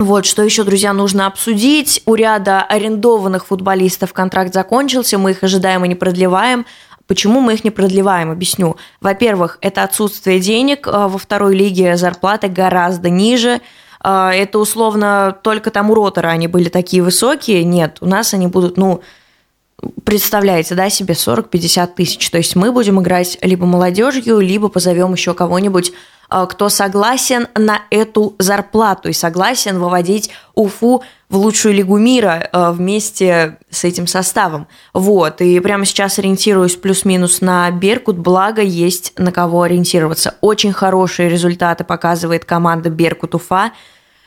Вот, 0.00 0.26
что 0.26 0.44
еще, 0.44 0.62
друзья, 0.62 0.92
нужно 0.92 1.26
обсудить. 1.26 2.02
У 2.06 2.14
ряда 2.14 2.62
арендованных 2.62 3.46
футболистов 3.46 4.12
контракт 4.12 4.54
закончился, 4.54 5.18
мы 5.18 5.32
их 5.32 5.42
ожидаемо 5.42 5.88
не 5.88 5.96
продлеваем. 5.96 6.66
Почему 7.08 7.40
мы 7.40 7.54
их 7.54 7.64
не 7.64 7.70
продлеваем? 7.70 8.30
Объясню. 8.30 8.76
Во-первых, 9.00 9.58
это 9.62 9.82
отсутствие 9.82 10.40
денег. 10.40 10.86
А 10.86 11.08
во 11.08 11.18
второй 11.18 11.56
лиге 11.56 11.96
зарплаты 11.96 12.48
гораздо 12.48 13.08
ниже. 13.08 13.62
А, 14.00 14.32
это 14.32 14.58
условно 14.58 15.36
только 15.42 15.70
там 15.70 15.90
у 15.90 15.94
Ротора 15.94 16.28
они 16.28 16.48
были 16.48 16.68
такие 16.68 17.02
высокие. 17.02 17.64
Нет, 17.64 17.96
у 18.02 18.06
нас 18.06 18.34
они 18.34 18.46
будут, 18.46 18.76
ну, 18.76 19.00
представляете, 20.04 20.74
да, 20.74 20.90
себе 20.90 21.14
40-50 21.14 21.94
тысяч. 21.94 22.30
То 22.30 22.36
есть 22.36 22.54
мы 22.54 22.72
будем 22.72 23.00
играть 23.00 23.38
либо 23.40 23.64
молодежью, 23.64 24.40
либо 24.40 24.68
позовем 24.68 25.14
еще 25.14 25.32
кого-нибудь, 25.32 25.92
кто 26.28 26.68
согласен 26.68 27.48
на 27.54 27.82
эту 27.90 28.36
зарплату 28.38 29.08
и 29.08 29.12
согласен 29.14 29.78
выводить 29.78 30.30
Уфу 30.54 31.02
в 31.28 31.36
лучшую 31.36 31.74
лигу 31.74 31.98
мира 31.98 32.48
а, 32.52 32.72
вместе 32.72 33.58
с 33.70 33.84
этим 33.84 34.06
составом. 34.06 34.66
Вот, 34.92 35.40
и 35.40 35.58
прямо 35.60 35.84
сейчас 35.84 36.18
ориентируюсь 36.18 36.76
плюс-минус 36.76 37.40
на 37.40 37.70
Беркут, 37.70 38.16
благо 38.16 38.62
есть 38.62 39.12
на 39.18 39.32
кого 39.32 39.62
ориентироваться. 39.62 40.34
Очень 40.40 40.72
хорошие 40.72 41.28
результаты 41.28 41.84
показывает 41.84 42.44
команда 42.44 42.90
Беркут 42.90 43.34
Уфа. 43.34 43.72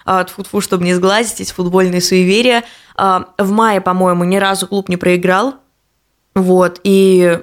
А, 0.05 0.24
тьфу-тьфу, 0.24 0.62
чтобы 0.62 0.84
не 0.84 0.96
сглазить 0.96 1.41
эти 1.41 1.51
футбольные 1.51 2.01
суеверия. 2.01 2.63
В 2.98 3.51
мае, 3.51 3.81
по-моему, 3.81 4.24
ни 4.24 4.38
разу 4.38 4.67
клуб 4.67 4.89
не 4.89 4.98
проиграл. 4.98 5.55
Вот, 6.34 6.79
и 6.84 7.39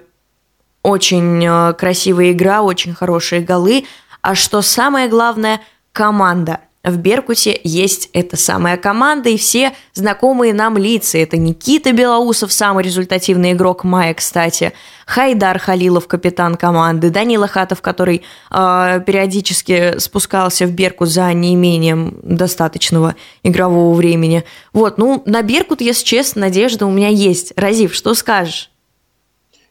очень 0.83 1.75
красивая 1.75 2.33
игра, 2.33 2.63
очень 2.63 2.95
хорошие 2.95 3.41
голы. 3.43 3.85
А 4.29 4.35
что 4.35 4.61
самое 4.61 5.09
главное, 5.09 5.63
команда– 5.93 6.61
в 6.85 6.99
Беркуте 6.99 7.59
есть 7.65 8.11
эта 8.13 8.37
самая 8.37 8.77
команда 8.77 9.31
и 9.31 9.39
все 9.39 9.73
знакомые 9.95 10.53
нам 10.53 10.77
лица. 10.77 11.17
Это 11.17 11.39
Никита 11.39 11.93
Белоусов, 11.93 12.53
самый 12.53 12.85
результативный 12.85 13.53
игрок 13.53 13.85
мая, 13.85 14.13
кстати, 14.13 14.75
Хайдар 15.07 15.59
Халилов, 15.59 16.07
капитан 16.07 16.57
команды, 16.57 17.09
Данила 17.09 17.49
Хатов, 17.49 17.81
который 17.81 18.23
э, 18.51 19.01
периодически 19.07 19.99
спускался 19.99 20.67
в 20.67 20.73
Беркут 20.73 21.09
за 21.09 21.33
неимением 21.33 22.19
достаточного 22.23 23.17
игрового 23.43 23.95
времени. 23.95 24.45
Вот, 24.75 24.99
ну, 24.99 25.23
на 25.25 25.41
Беркут, 25.41 25.81
если 25.81 26.05
честно, 26.05 26.43
надежда 26.43 26.85
у 26.85 26.91
меня 26.91 27.09
есть. 27.09 27.55
Разив, 27.57 27.95
что 27.95 28.13
скажешь? 28.13 28.71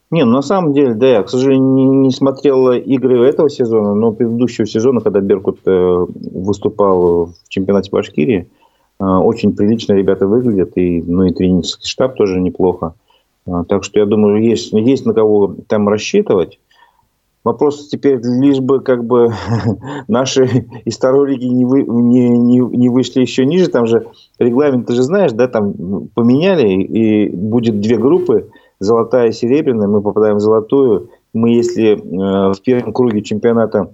Не, 0.09 0.23
ну 0.23 0.31
на 0.31 0.41
самом 0.41 0.73
деле, 0.73 0.93
да, 0.93 1.07
я, 1.07 1.23
к 1.23 1.29
сожалению, 1.29 2.01
не, 2.01 2.11
смотрел 2.11 2.71
игры 2.71 3.27
этого 3.27 3.49
сезона, 3.49 3.93
но 3.93 4.13
предыдущего 4.13 4.65
сезона, 4.65 5.01
когда 5.01 5.19
Беркут 5.19 5.59
э, 5.65 6.05
выступал 6.31 7.25
в 7.25 7.49
чемпионате 7.49 7.91
Башкирии, 7.91 8.47
э, 8.99 9.03
очень 9.03 9.53
прилично 9.53 9.93
ребята 9.93 10.25
выглядят, 10.25 10.71
и, 10.77 11.01
ну 11.01 11.25
и 11.25 11.33
тренерский 11.33 11.85
штаб 11.85 12.15
тоже 12.15 12.39
неплохо. 12.39 12.93
Э, 13.45 13.63
так 13.67 13.83
что 13.83 13.99
я 13.99 14.05
думаю, 14.05 14.41
есть, 14.41 14.71
есть 14.71 15.05
на 15.05 15.13
кого 15.13 15.57
там 15.67 15.89
рассчитывать. 15.89 16.57
Вопрос 17.43 17.89
теперь 17.89 18.19
лишь 18.23 18.59
бы 18.61 18.79
как 18.79 19.03
бы 19.03 19.33
наши 20.07 20.67
из 20.85 20.95
второй 20.95 21.31
лиги 21.31 21.47
не, 21.47 21.65
вы, 21.65 21.83
не, 21.83 22.29
не, 22.29 22.59
не 22.59 22.87
вышли 22.87 23.19
еще 23.19 23.45
ниже. 23.45 23.69
Там 23.69 23.87
же 23.87 24.07
регламент, 24.39 24.87
ты 24.87 24.93
же 24.93 25.03
знаешь, 25.03 25.33
да, 25.33 25.49
там 25.49 26.07
поменяли, 26.15 26.69
и 26.69 27.27
будет 27.27 27.81
две 27.81 27.97
группы– 27.97 28.49
золотая 28.79 29.29
и 29.29 29.33
серебряная, 29.33 29.87
мы 29.87 30.01
попадаем 30.01 30.37
в 30.37 30.41
золотую. 30.41 31.09
Мы, 31.33 31.51
если 31.51 31.93
э, 31.93 32.53
в 32.53 32.61
первом 32.61 32.93
круге 32.93 33.21
чемпионата 33.21 33.93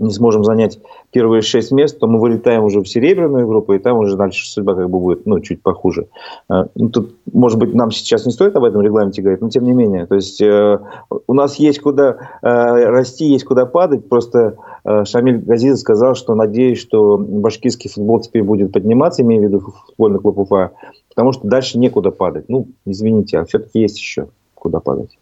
не 0.00 0.10
сможем 0.10 0.44
занять 0.44 0.80
первые 1.10 1.42
шесть 1.42 1.72
мест, 1.72 1.98
то 1.98 2.06
мы 2.06 2.18
вылетаем 2.18 2.64
уже 2.64 2.80
в 2.80 2.88
серебряную 2.88 3.46
группу, 3.46 3.72
и 3.74 3.78
там 3.78 3.98
уже 3.98 4.16
дальше 4.16 4.48
судьба 4.48 4.74
как 4.74 4.90
бы 4.90 4.98
будет, 4.98 5.26
ну, 5.26 5.40
чуть 5.40 5.62
похуже. 5.62 6.08
Э, 6.50 6.64
ну, 6.74 6.88
тут, 6.90 7.16
может 7.32 7.58
быть, 7.58 7.74
нам 7.74 7.90
сейчас 7.90 8.26
не 8.26 8.32
стоит 8.32 8.56
об 8.56 8.64
этом 8.64 8.80
регламенте 8.80 9.22
говорить, 9.22 9.40
но 9.40 9.48
тем 9.48 9.64
не 9.64 9.72
менее. 9.72 10.06
То 10.06 10.14
есть 10.14 10.40
э, 10.40 10.78
у 11.26 11.34
нас 11.34 11.56
есть 11.56 11.80
куда 11.80 12.16
э, 12.42 12.48
расти, 12.48 13.26
есть 13.26 13.44
куда 13.44 13.66
падать. 13.66 14.08
Просто 14.08 14.56
э, 14.84 15.04
Шамиль 15.04 15.38
Газизов 15.38 15.80
сказал, 15.80 16.14
что 16.14 16.34
надеюсь, 16.34 16.78
что 16.78 17.18
башкирский 17.18 17.90
футбол 17.90 18.20
теперь 18.20 18.42
будет 18.42 18.72
подниматься, 18.72 19.22
имею 19.22 19.42
в 19.42 19.44
виду 19.46 19.60
футбольный 19.86 20.18
клуб 20.18 20.38
Уфа, 20.38 20.72
потому 21.08 21.32
что 21.32 21.46
дальше 21.46 21.78
некуда 21.78 22.10
падать. 22.10 22.46
Ну, 22.48 22.68
извините, 22.84 23.38
а 23.38 23.44
все-таки 23.44 23.80
есть 23.80 23.98
еще 23.98 24.28
куда 24.54 24.80
падать. 24.80 25.19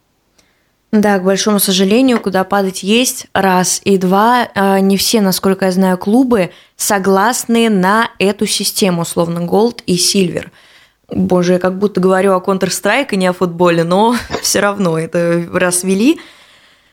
Да, 0.91 1.19
к 1.19 1.25
большому 1.25 1.59
сожалению, 1.59 2.19
куда 2.19 2.45
падать 2.45 2.83
есть, 2.83 3.27
раз. 3.35 3.81
И 3.85 3.99
два, 3.99 4.49
а, 4.55 4.81
не 4.81 4.97
все, 4.97 5.21
насколько 5.21 5.67
я 5.67 5.73
знаю, 5.73 5.99
клубы 5.99 6.51
согласны 6.77 7.69
на 7.69 8.11
эту 8.19 8.47
систему, 8.47 9.03
условно, 9.03 9.41
Gold 9.41 9.83
и 9.85 9.97
Silver. 9.97 10.49
Боже, 11.11 11.55
я 11.55 11.59
как 11.59 11.79
будто 11.79 12.01
говорю 12.01 12.35
о 12.35 12.41
Counter-Strike, 12.41 13.09
а 13.11 13.17
не 13.17 13.27
о 13.27 13.35
футболе, 13.35 13.85
но 13.85 14.17
все 14.43 14.61
равно 14.61 14.99
это 14.99 15.47
раз 15.53 15.85
ввели. 15.85 16.21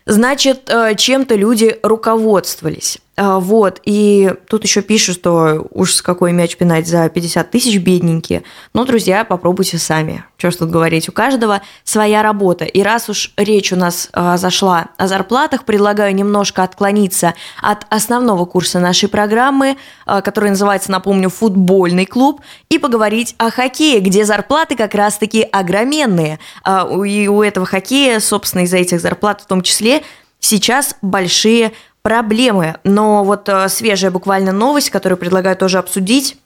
Значит, 0.04 0.68
а, 0.68 0.94
чем-то 0.94 1.34
люди 1.34 1.78
руководствовались. 1.82 2.98
А, 3.18 3.38
вот, 3.40 3.80
и 3.84 4.34
тут 4.48 4.64
еще 4.64 4.82
пишут, 4.82 5.16
что 5.16 5.66
уж 5.70 5.94
с 5.94 6.02
какой 6.02 6.32
мяч 6.32 6.56
пинать 6.56 6.86
за 6.86 7.08
50 7.08 7.50
тысяч 7.50 7.78
бедненькие. 7.78 8.42
Но, 8.74 8.84
друзья, 8.84 9.24
попробуйте 9.24 9.78
сами. 9.78 10.24
Что 10.36 10.50
ж 10.50 10.56
тут 10.56 10.70
говорить, 10.70 11.08
у 11.08 11.12
каждого 11.12 11.62
своя 11.82 12.22
работа. 12.22 12.66
И 12.66 12.82
раз 12.82 13.08
уж 13.08 13.32
речь 13.38 13.72
у 13.72 13.76
нас 13.76 14.10
а, 14.12 14.36
зашла 14.36 14.88
о 14.98 15.06
зарплатах, 15.06 15.64
предлагаю 15.64 16.14
немножко 16.14 16.62
отклониться 16.62 17.32
от 17.62 17.86
основного 17.88 18.44
курса 18.44 18.80
нашей 18.80 19.08
программы, 19.08 19.78
а, 20.04 20.20
который 20.20 20.50
называется, 20.50 20.90
напомню, 20.90 21.30
«Футбольный 21.30 22.04
клуб», 22.04 22.42
и 22.68 22.78
поговорить 22.78 23.34
о 23.38 23.50
хоккее, 23.50 24.00
где 24.00 24.26
зарплаты 24.26 24.76
как 24.76 24.94
раз-таки 24.94 25.40
огроменные. 25.40 26.38
А, 26.64 26.86
и 27.02 27.28
у 27.28 27.42
этого 27.42 27.64
хоккея, 27.64 28.20
собственно, 28.20 28.64
из-за 28.64 28.76
этих 28.76 29.00
зарплат 29.00 29.40
в 29.40 29.46
том 29.46 29.62
числе, 29.62 30.02
сейчас 30.38 30.96
большие 31.00 31.72
проблемы. 32.06 32.76
Но 32.84 33.24
вот 33.24 33.48
э, 33.48 33.68
свежая 33.68 34.12
буквально 34.12 34.52
новость, 34.52 34.90
которую 34.90 35.18
предлагаю 35.18 35.56
тоже 35.56 35.78
обсудить. 35.78 36.36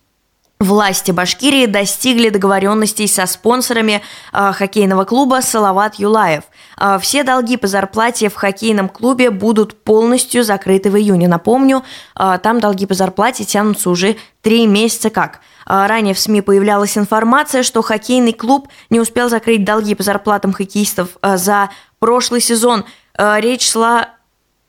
Власти 0.58 1.10
Башкирии 1.10 1.66
достигли 1.66 2.30
договоренностей 2.30 3.06
со 3.06 3.26
спонсорами 3.26 4.00
э, 4.32 4.52
хоккейного 4.54 5.04
клуба 5.04 5.40
«Салават 5.42 5.96
Юлаев». 5.96 6.44
Э, 6.80 6.98
все 6.98 7.24
долги 7.24 7.58
по 7.58 7.66
зарплате 7.66 8.30
в 8.30 8.36
хоккейном 8.36 8.88
клубе 8.88 9.28
будут 9.30 9.84
полностью 9.84 10.44
закрыты 10.44 10.90
в 10.90 10.96
июне. 10.96 11.28
Напомню, 11.28 11.84
э, 12.18 12.38
там 12.42 12.58
долги 12.58 12.86
по 12.86 12.94
зарплате 12.94 13.44
тянутся 13.44 13.90
уже 13.90 14.16
три 14.40 14.66
месяца 14.66 15.10
как. 15.10 15.40
Э, 15.66 15.84
ранее 15.86 16.14
в 16.14 16.18
СМИ 16.18 16.40
появлялась 16.40 16.96
информация, 16.96 17.64
что 17.64 17.82
хоккейный 17.82 18.32
клуб 18.32 18.68
не 18.88 18.98
успел 18.98 19.28
закрыть 19.28 19.62
долги 19.62 19.94
по 19.94 20.02
зарплатам 20.02 20.54
хоккеистов 20.54 21.18
э, 21.20 21.36
за 21.36 21.68
прошлый 21.98 22.40
сезон. 22.40 22.86
Речь 23.18 23.70
шла 23.70 24.08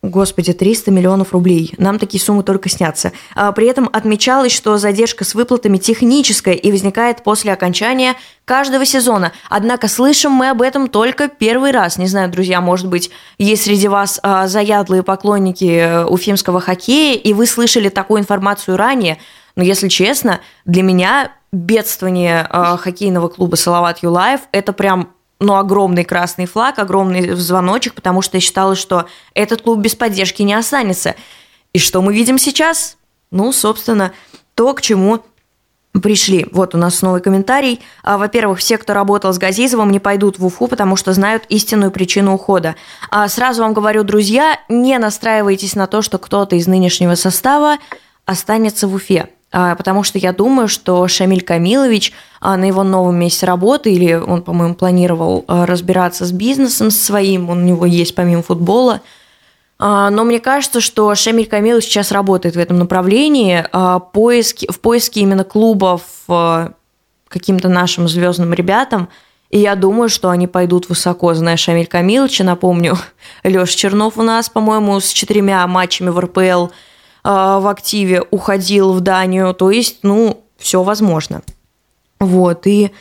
Господи, 0.03 0.51
300 0.51 0.89
миллионов 0.89 1.31
рублей. 1.31 1.75
Нам 1.77 1.99
такие 1.99 2.19
суммы 2.19 2.41
только 2.41 2.69
снятся. 2.69 3.11
А, 3.35 3.51
при 3.51 3.67
этом 3.67 3.87
отмечалось, 3.93 4.51
что 4.51 4.79
задержка 4.79 5.23
с 5.23 5.35
выплатами 5.35 5.77
техническая 5.77 6.55
и 6.55 6.71
возникает 6.71 7.23
после 7.23 7.53
окончания 7.53 8.15
каждого 8.43 8.83
сезона. 8.83 9.31
Однако 9.47 9.87
слышим 9.87 10.31
мы 10.31 10.49
об 10.49 10.63
этом 10.63 10.87
только 10.87 11.27
первый 11.27 11.69
раз. 11.69 11.99
Не 11.99 12.07
знаю, 12.07 12.31
друзья, 12.31 12.61
может 12.61 12.87
быть, 12.87 13.11
есть 13.37 13.65
среди 13.65 13.87
вас 13.87 14.19
а, 14.23 14.47
заядлые 14.47 15.03
поклонники 15.03 15.65
э, 15.65 16.05
уфимского 16.05 16.61
хоккея, 16.61 17.15
и 17.15 17.33
вы 17.33 17.45
слышали 17.45 17.89
такую 17.89 18.21
информацию 18.21 18.77
ранее. 18.77 19.19
Но, 19.55 19.61
если 19.61 19.87
честно, 19.87 20.39
для 20.65 20.81
меня 20.81 21.31
бедствование 21.51 22.47
а, 22.49 22.75
хоккейного 22.77 23.27
клуба 23.27 23.55
«Салават 23.55 23.99
Юлаев»– 24.01 24.41
это 24.51 24.73
прям 24.73 25.13
ну, 25.41 25.55
огромный 25.55 26.05
красный 26.05 26.45
флаг, 26.45 26.79
огромный 26.79 27.31
звоночек, 27.31 27.95
потому 27.95 28.21
что 28.21 28.37
я 28.37 28.41
считала, 28.41 28.75
что 28.75 29.07
этот 29.33 29.63
клуб 29.63 29.79
без 29.79 29.95
поддержки 29.95 30.43
не 30.43 30.53
останется. 30.53 31.15
И 31.73 31.79
что 31.79 32.01
мы 32.01 32.13
видим 32.13 32.37
сейчас? 32.37 32.97
Ну, 33.31 33.51
собственно, 33.51 34.13
то, 34.55 34.73
к 34.73 34.81
чему 34.81 35.21
пришли. 36.01 36.45
Вот 36.51 36.75
у 36.75 36.77
нас 36.77 37.01
новый 37.01 37.21
комментарий. 37.21 37.81
А, 38.03 38.17
во-первых, 38.17 38.59
все, 38.59 38.77
кто 38.77 38.93
работал 38.93 39.33
с 39.33 39.39
Газизовым, 39.39 39.91
не 39.91 39.99
пойдут 39.99 40.37
в 40.37 40.45
Уфу, 40.45 40.67
потому 40.67 40.95
что 40.95 41.11
знают 41.11 41.43
истинную 41.49 41.91
причину 41.91 42.35
ухода. 42.35 42.75
А 43.09 43.27
сразу 43.27 43.63
вам 43.63 43.73
говорю, 43.73 44.03
друзья, 44.03 44.59
не 44.69 44.97
настраивайтесь 44.99 45.75
на 45.75 45.87
то, 45.87 46.01
что 46.01 46.19
кто-то 46.19 46.55
из 46.55 46.67
нынешнего 46.67 47.15
состава 47.15 47.77
останется 48.25 48.87
в 48.87 48.93
Уфе. 48.93 49.29
А, 49.51 49.75
потому 49.75 50.03
что 50.03 50.17
я 50.17 50.31
думаю, 50.31 50.67
что 50.67 51.07
Шамиль 51.07 51.41
Камилович 51.41 52.13
а, 52.39 52.55
на 52.55 52.65
его 52.65 52.83
новом 52.83 53.17
месте 53.17 53.45
работы, 53.45 53.91
или 53.93 54.13
он, 54.13 54.43
по-моему, 54.43 54.75
планировал 54.75 55.43
а, 55.47 55.65
разбираться 55.65 56.25
с 56.25 56.31
бизнесом 56.31 56.89
своим, 56.89 57.49
у 57.49 57.55
него 57.55 57.85
есть 57.85 58.15
помимо 58.15 58.43
футбола, 58.43 59.01
но 59.83 60.23
мне 60.25 60.39
кажется, 60.39 60.79
что 60.79 61.15
Шамиль 61.15 61.47
Камилович 61.47 61.85
сейчас 61.85 62.11
работает 62.11 62.55
в 62.55 62.59
этом 62.59 62.77
направлении, 62.77 63.65
в 63.73 64.79
поиске 64.79 65.21
именно 65.21 65.43
клубов 65.43 66.03
каким-то 67.27 67.67
нашим 67.67 68.07
звездным 68.07 68.53
ребятам, 68.53 69.09
и 69.49 69.57
я 69.57 69.73
думаю, 69.73 70.07
что 70.09 70.29
они 70.29 70.45
пойдут 70.45 70.87
высоко, 70.87 71.33
зная 71.33 71.57
Шамиль 71.57 71.87
Камиловича, 71.87 72.43
напомню, 72.43 72.95
Леша 73.43 73.75
Чернов 73.75 74.19
у 74.19 74.21
нас, 74.21 74.49
по-моему, 74.49 74.99
с 74.99 75.11
четырьмя 75.11 75.65
матчами 75.65 76.09
в 76.09 76.19
РПЛ– 76.19 76.67
в 77.23 77.69
активе 77.69 78.23
уходил 78.31 78.93
в 78.93 79.01
Данию, 79.01 79.53
то 79.53 79.71
есть, 79.71 79.99
ну, 80.03 80.43
все 80.57 80.83
возможно. 80.83 81.41
Вот, 82.19 82.67
и 82.67 82.91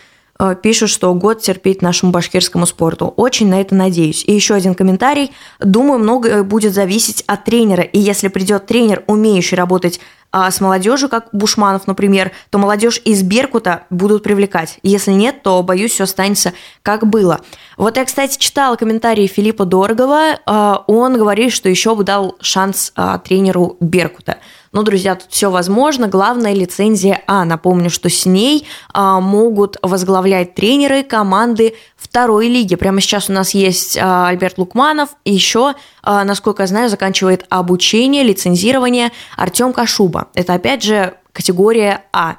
пишут, 0.62 0.90
что 0.90 1.12
год 1.14 1.40
терпеть 1.40 1.82
нашему 1.82 2.12
башкирскому 2.12 2.66
спорту. 2.66 3.12
Очень 3.16 3.48
на 3.48 3.60
это 3.60 3.74
надеюсь. 3.74 4.24
И 4.26 4.32
еще 4.32 4.54
один 4.54 4.74
комментарий. 4.74 5.32
Думаю, 5.58 5.98
многое 5.98 6.42
будет 6.42 6.74
зависеть 6.74 7.22
от 7.26 7.44
тренера. 7.44 7.82
И 7.82 7.98
если 7.98 8.28
придет 8.28 8.66
тренер, 8.66 9.04
умеющий 9.06 9.56
работать 9.56 10.00
а 10.32 10.50
с 10.50 10.60
молодежью, 10.60 11.08
как 11.08 11.28
Бушманов, 11.32 11.86
например, 11.86 12.30
то 12.50 12.58
молодежь 12.58 13.00
из 13.04 13.22
Беркута 13.22 13.84
будут 13.90 14.22
привлекать. 14.22 14.78
Если 14.82 15.10
нет, 15.10 15.42
то, 15.42 15.62
боюсь, 15.62 15.92
все 15.92 16.04
останется 16.04 16.52
как 16.82 17.06
было. 17.06 17.40
Вот 17.76 17.96
я, 17.96 18.04
кстати, 18.04 18.38
читала 18.38 18.76
комментарии 18.76 19.26
Филиппа 19.26 19.64
Дорогова. 19.64 20.38
А, 20.46 20.84
он 20.86 21.18
говорит, 21.18 21.52
что 21.52 21.68
еще 21.68 21.96
бы 21.96 22.04
дал 22.04 22.36
шанс 22.40 22.92
а, 22.94 23.18
тренеру 23.18 23.76
Беркута. 23.80 24.38
Ну, 24.72 24.84
друзья, 24.84 25.16
тут 25.16 25.32
все 25.32 25.50
возможно. 25.50 26.06
Главная 26.06 26.54
лицензия 26.54 27.22
А. 27.26 27.44
Напомню, 27.44 27.90
что 27.90 28.08
с 28.08 28.24
ней 28.24 28.68
а, 28.94 29.18
могут 29.18 29.76
возглавлять 29.82 30.54
тренеры 30.54 31.02
команды 31.02 31.74
второй 31.96 32.46
лиги. 32.46 32.76
Прямо 32.76 33.00
сейчас 33.00 33.28
у 33.28 33.32
нас 33.32 33.50
есть 33.50 33.98
а, 33.98 34.28
Альберт 34.28 34.58
Лукманов. 34.58 35.08
И 35.24 35.32
еще, 35.32 35.74
а, 36.04 36.22
насколько 36.22 36.62
я 36.62 36.66
знаю, 36.68 36.88
заканчивает 36.88 37.46
обучение, 37.48 38.22
лицензирование 38.22 39.10
Артем 39.36 39.72
Кашуба. 39.72 40.28
Это, 40.34 40.54
опять 40.54 40.84
же, 40.84 41.14
категория 41.32 42.04
А. 42.12 42.36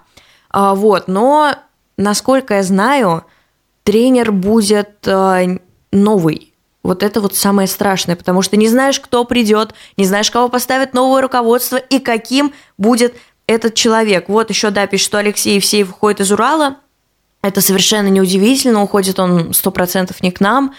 а 0.52 0.74
вот, 0.74 1.10
но, 1.10 1.54
насколько 1.98 2.54
я 2.56 2.63
знаю, 2.63 3.26
тренер 3.84 4.32
будет 4.32 5.06
а, 5.06 5.41
новый 5.91 6.50
вот 6.84 7.04
это 7.04 7.22
вот 7.22 7.36
самое 7.36 7.67
страшное, 7.67 8.15
потому 8.15 8.41
что 8.41 8.58
не 8.58 8.67
знаешь, 8.67 9.00
кто 9.00 9.24
придет, 9.24 9.74
не 9.98 10.06
знаешь, 10.06 10.32
кого 10.32 10.50
поставит 10.50 10.94
новое 10.94 11.22
руководство 11.22 11.78
и 11.78 12.00
каким 12.00 12.54
будет 12.78 13.15
этот 13.48 13.76
человек. 13.76 14.30
Вот 14.30 14.50
еще, 14.50 14.70
да, 14.70 14.88
пишет, 14.88 15.06
что 15.06 15.17
Алексей 15.20 15.56
Евсеев 15.56 15.89
уходит 15.89 16.22
из 16.22 16.32
Урала. 16.32 16.78
Это 17.44 17.62
совершенно 17.62 18.08
неудивительно, 18.08 18.84
уходит 18.84 19.20
он 19.20 19.54
сто 19.54 19.72
процентов 19.72 20.22
не 20.22 20.32
к 20.32 20.39
нам. 20.39 20.74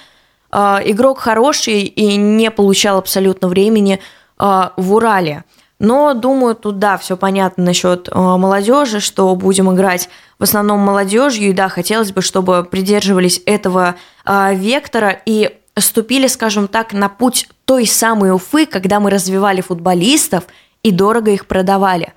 А, 0.51 0.81
игрок 0.85 1.19
хороший 1.19 1.83
и 1.83 2.17
не 2.17 2.51
получал 2.51 2.99
абсолютно 2.99 3.49
времени 3.49 4.01
а, 4.39 4.73
в 4.77 4.95
Урале. 4.95 5.45
Но, 5.79 6.15
думаю, 6.15 6.55
тут, 6.55 6.79
да, 6.79 6.97
все 6.97 7.17
понятно 7.17 7.65
насчет 7.65 8.09
а, 8.11 8.37
молодежи, 8.37 9.01
что 9.01 9.35
будем 9.35 9.73
играть 9.75 10.09
в 10.39 10.45
основном 10.45 10.81
молодежью. 10.81 11.51
И 11.51 11.53
да, 11.53 11.69
хотелось 11.69 12.13
бы, 12.13 12.23
чтобы 12.23 12.65
придерживались 12.65 13.41
этого 13.47 13.97
вектора. 14.25 15.21
И 15.27 15.59
ступили, 15.81 16.27
скажем 16.27 16.69
так, 16.69 16.93
на 16.93 17.09
путь 17.09 17.49
той 17.65 17.87
самой 17.87 18.33
Уфы, 18.33 18.67
когда 18.67 19.01
мы 19.01 19.11
развивали 19.11 19.61
футболистов 19.61 20.45
и 20.83 20.91
дорого 20.91 21.31
их 21.31 21.47
продавали. 21.47 22.13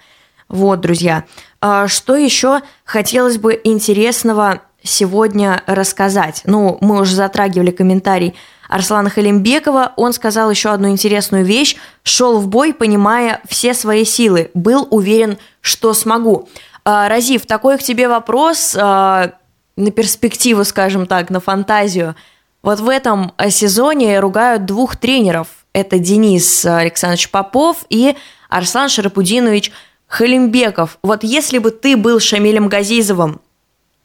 Вот, 0.48 0.82
друзья. 0.82 1.26
А 1.62 1.88
что 1.88 2.16
еще 2.16 2.62
хотелось 2.84 3.38
бы 3.38 3.60
интересного 3.64 4.62
сегодня 4.84 5.64
рассказать? 5.66 6.42
Ну, 6.46 6.78
мы 6.82 7.02
уже 7.02 7.16
затрагивали 7.16 7.72
комментарий 7.72 8.36
Арслана 8.68 9.10
Халимбекова. 9.10 9.94
Он 9.96 10.14
сказал 10.14 10.52
еще 10.52 10.70
одну 10.70 10.90
интересную 10.90 11.46
вещь. 11.46 11.78
Шел 12.04 12.40
в 12.40 12.48
бой, 12.48 12.74
понимая 12.74 13.42
все 13.48 13.74
свои 13.74 14.06
силы. 14.06 14.52
Был 14.54 14.88
уверен, 14.92 15.38
что 15.62 15.94
смогу. 15.94 16.50
А, 16.84 17.08
Разив, 17.10 17.46
такой 17.48 17.78
к 17.78 17.84
тебе 17.84 18.08
вопрос 18.08 18.76
а, 18.78 19.32
на 19.76 19.92
перспективу, 19.92 20.64
скажем 20.64 21.08
так, 21.08 21.30
на 21.30 21.40
фантазию– 21.40 22.16
вот 22.66 22.80
в 22.80 22.90
этом 22.90 23.32
э, 23.38 23.52
сезоне 23.52 24.20
ругают 24.20 24.66
двух 24.66 24.98
тренеров. 24.98 25.48
Это 25.72 26.00
Денис 26.00 26.66
Александрович 26.66 27.30
Попов 27.30 27.86
и 27.90 28.16
Арслан 28.50 28.90
Шарапудинович 28.90 29.72
Халимбеков. 30.08 30.98
Вот 31.04 31.24
если 31.24 31.60
бы 31.60 31.70
ты 31.70 31.96
был 31.96 32.20
Шамилем 32.20 32.68
Газизовым, 32.68 33.40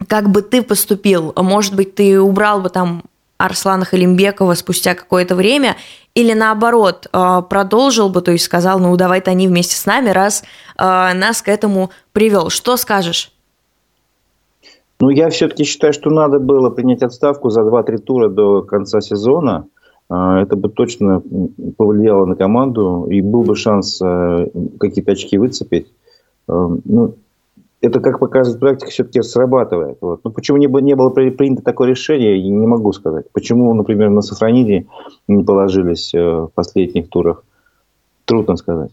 как 0.06 0.28
бы 0.28 0.42
ты 0.42 0.62
поступил? 0.62 1.32
Может 1.36 1.74
быть, 1.74 1.94
ты 1.94 2.20
убрал 2.20 2.60
бы 2.60 2.68
там 2.68 3.02
Арслана 3.38 3.86
Халимбекова 3.86 4.52
спустя 4.54 4.94
какое-то 4.94 5.34
время, 5.34 5.76
или 6.14 6.34
наоборот, 6.34 7.06
э, 7.10 7.42
продолжил 7.48 8.10
бы, 8.10 8.20
то 8.20 8.30
есть 8.30 8.44
сказал, 8.44 8.78
ну 8.78 8.94
давай-то 8.96 9.30
они 9.30 9.48
вместе 9.48 9.76
с 9.76 9.86
нами, 9.86 10.10
раз 10.10 10.42
э, 10.76 11.12
нас 11.14 11.40
к 11.40 11.48
этому 11.48 11.90
привел. 12.12 12.50
Что 12.50 12.76
скажешь? 12.76 13.32
Ну, 15.00 15.08
я 15.08 15.30
все-таки 15.30 15.64
считаю, 15.64 15.92
что 15.92 16.10
надо 16.10 16.38
было 16.38 16.68
принять 16.68 17.02
отставку 17.02 17.48
за 17.48 17.62
2-3 17.62 17.98
тура 17.98 18.28
до 18.28 18.62
конца 18.62 19.00
сезона. 19.00 19.66
А, 20.10 20.42
это 20.42 20.56
бы 20.56 20.68
точно 20.68 21.22
повлияло 21.76 22.26
на 22.26 22.36
команду, 22.36 23.06
и 23.10 23.22
был 23.22 23.42
бы 23.42 23.56
шанс 23.56 24.00
э, 24.02 24.48
какие-то 24.78 25.12
очки 25.12 25.38
выцепить. 25.38 25.86
Э, 26.48 26.68
ну, 26.84 27.14
это, 27.80 28.00
как 28.00 28.18
показывает 28.18 28.60
практика, 28.60 28.90
все-таки 28.90 29.22
срабатывает. 29.22 29.96
Вот. 30.02 30.20
Ну, 30.22 30.32
почему 30.32 30.58
не, 30.58 30.66
не 30.82 30.94
было 30.94 31.08
принято 31.08 31.62
такое 31.62 31.88
решение, 31.88 32.42
не 32.42 32.66
могу 32.66 32.92
сказать. 32.92 33.26
Почему, 33.32 33.72
например, 33.72 34.10
на 34.10 34.20
Сохраниде 34.20 34.86
не 35.28 35.44
положились 35.44 36.12
э, 36.12 36.20
в 36.20 36.50
последних 36.54 37.08
турах, 37.08 37.42
трудно 38.26 38.56
сказать. 38.56 38.90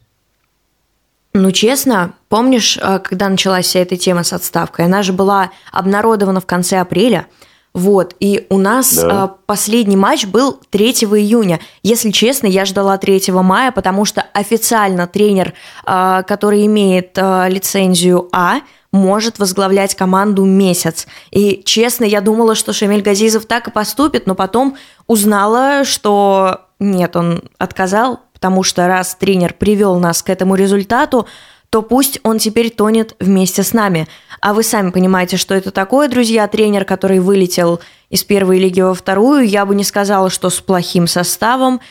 Ну, 1.37 1.51
честно, 1.51 2.13
помнишь, 2.29 2.79
э, 2.81 2.99
когда 2.99 3.29
началась 3.29 3.67
вся 3.67 3.79
эта 3.79 3.95
тема 3.95 4.23
с 4.23 4.33
отставкой? 4.33 4.85
Она 4.85 5.03
же 5.03 5.13
была 5.13 5.51
обнародована 5.71 6.41
в 6.41 6.45
конце 6.45 6.79
апреля. 6.79 7.27
Вот, 7.73 8.15
и 8.19 8.47
у 8.49 8.57
нас 8.57 8.95
да. 8.95 9.25
Э, 9.25 9.37
последний 9.45 9.95
матч 9.95 10.25
был 10.25 10.59
3 10.71 10.91
июня. 10.91 11.59
Если 11.83 12.09
честно, 12.09 12.47
я 12.47 12.65
ждала 12.65 12.97
3 12.97 13.31
мая, 13.31 13.71
потому 13.71 14.03
что 14.03 14.25
официально 14.33 15.05
тренер, 15.05 15.53
э, 15.85 16.23
который 16.27 16.65
имеет 16.65 17.17
лицензию 17.17 18.29
А, 18.31 18.61
может 18.91 19.37
возглавлять 19.37 19.93
команду 19.93 20.43
месяц. 20.43 21.07
И, 21.29 21.61
честно, 21.65 22.03
я 22.05 22.21
думала, 22.21 22.55
что 22.55 22.73
Шамиль 22.73 23.03
Газизов 23.03 23.45
так 23.45 23.67
и 23.67 23.71
поступит, 23.71 24.25
но 24.25 24.33
потом 24.33 24.75
узнала, 25.05 25.83
что 25.83 26.61
нет, 26.79 27.15
он 27.15 27.43
отказал, 27.57 28.21
потому 28.37 28.61
что 28.61 28.85
раз 28.85 29.15
тренер 29.15 29.55
привел 29.55 29.97
нас 29.97 30.21
к 30.21 30.29
этому 30.29 30.53
результату, 30.53 31.25
то 31.71 31.81
пусть 31.81 32.19
он 32.21 32.37
теперь 32.37 32.69
тонет 32.69 33.15
вместе 33.19 33.63
с 33.63 33.73
нами. 33.73 34.07
А 34.41 34.53
вы 34.53 34.61
сами 34.61 34.91
понимаете, 34.91 35.37
что 35.37 35.55
это 35.55 35.71
такое, 35.71 36.07
друзья, 36.07 36.47
тренер, 36.47 36.85
который 36.85 37.19
вылетел 37.19 37.79
из 38.11 38.23
первой 38.23 38.59
лиги 38.59 38.79
во 38.79 38.93
вторую, 38.93 39.47
я 39.47 39.65
бы 39.65 39.73
не 39.73 39.83
сказала, 39.83 40.29
что 40.29 40.51
с 40.51 40.61
плохим 40.61 41.07
составом. 41.07 41.81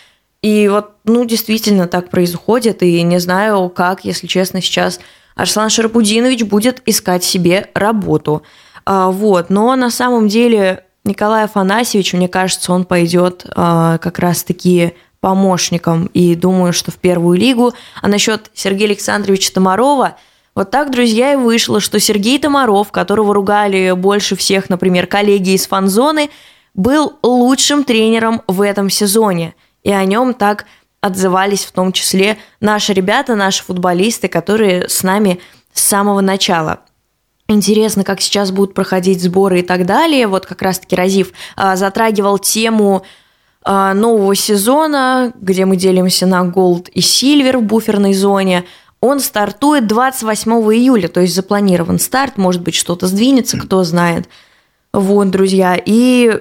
И 0.40 0.68
вот, 0.68 0.92
ну, 1.04 1.24
действительно 1.24 1.88
так 1.88 2.10
происходит, 2.10 2.84
и 2.84 3.02
не 3.02 3.18
знаю, 3.18 3.68
как, 3.68 4.04
если 4.04 4.28
честно, 4.28 4.62
сейчас 4.62 5.00
Арслан 5.34 5.68
Шарапудинович 5.68 6.44
будет 6.44 6.80
искать 6.86 7.24
себе 7.24 7.68
работу. 7.74 8.44
А, 8.84 9.10
вот, 9.10 9.50
но 9.50 9.74
на 9.74 9.90
самом 9.90 10.28
деле 10.28 10.84
Николай 11.02 11.44
Афанасьевич, 11.44 12.12
мне 12.12 12.28
кажется, 12.28 12.72
он 12.72 12.84
пойдет 12.84 13.44
а, 13.54 13.98
как 13.98 14.20
раз-таки 14.20 14.94
помощником, 15.20 16.06
и 16.06 16.34
думаю, 16.34 16.72
что 16.72 16.90
в 16.90 16.96
первую 16.96 17.38
лигу. 17.38 17.72
А 18.00 18.08
насчет 18.08 18.50
Сергея 18.54 18.88
Александровича 18.88 19.52
Томарова, 19.52 20.16
вот 20.54 20.70
так, 20.70 20.90
друзья, 20.90 21.34
и 21.34 21.36
вышло, 21.36 21.80
что 21.80 22.00
Сергей 22.00 22.38
Томаров, 22.38 22.90
которого 22.90 23.34
ругали 23.34 23.92
больше 23.92 24.36
всех, 24.36 24.70
например, 24.70 25.06
коллеги 25.06 25.50
из 25.50 25.66
фанзоны, 25.66 26.30
был 26.74 27.18
лучшим 27.22 27.84
тренером 27.84 28.42
в 28.46 28.62
этом 28.62 28.88
сезоне. 28.90 29.54
И 29.82 29.90
о 29.90 30.04
нем 30.04 30.34
так 30.34 30.66
отзывались 31.00 31.64
в 31.64 31.72
том 31.72 31.92
числе 31.92 32.38
наши 32.60 32.92
ребята, 32.92 33.34
наши 33.34 33.62
футболисты, 33.62 34.28
которые 34.28 34.88
с 34.88 35.02
нами 35.02 35.40
с 35.72 35.82
самого 35.82 36.20
начала. 36.20 36.80
Интересно, 37.48 38.02
как 38.02 38.20
сейчас 38.20 38.50
будут 38.50 38.74
проходить 38.74 39.22
сборы 39.22 39.60
и 39.60 39.62
так 39.62 39.86
далее. 39.86 40.26
Вот 40.26 40.46
как 40.46 40.62
раз-таки 40.62 40.96
Разив 40.96 41.32
а, 41.54 41.76
затрагивал 41.76 42.38
тему 42.38 43.04
нового 43.66 44.34
сезона, 44.34 45.32
где 45.40 45.64
мы 45.64 45.76
делимся 45.76 46.26
на 46.26 46.44
Gold 46.44 46.88
и 46.90 47.00
Silver 47.00 47.58
в 47.58 47.62
буферной 47.62 48.14
зоне. 48.14 48.64
Он 49.00 49.20
стартует 49.20 49.86
28 49.86 50.52
июля, 50.52 51.08
то 51.08 51.20
есть 51.20 51.34
запланирован 51.34 51.98
старт, 51.98 52.38
может 52.38 52.62
быть, 52.62 52.74
что-то 52.74 53.06
сдвинется, 53.06 53.58
кто 53.58 53.82
знает. 53.84 54.28
Вот, 54.92 55.30
друзья, 55.30 55.80
и 55.84 56.40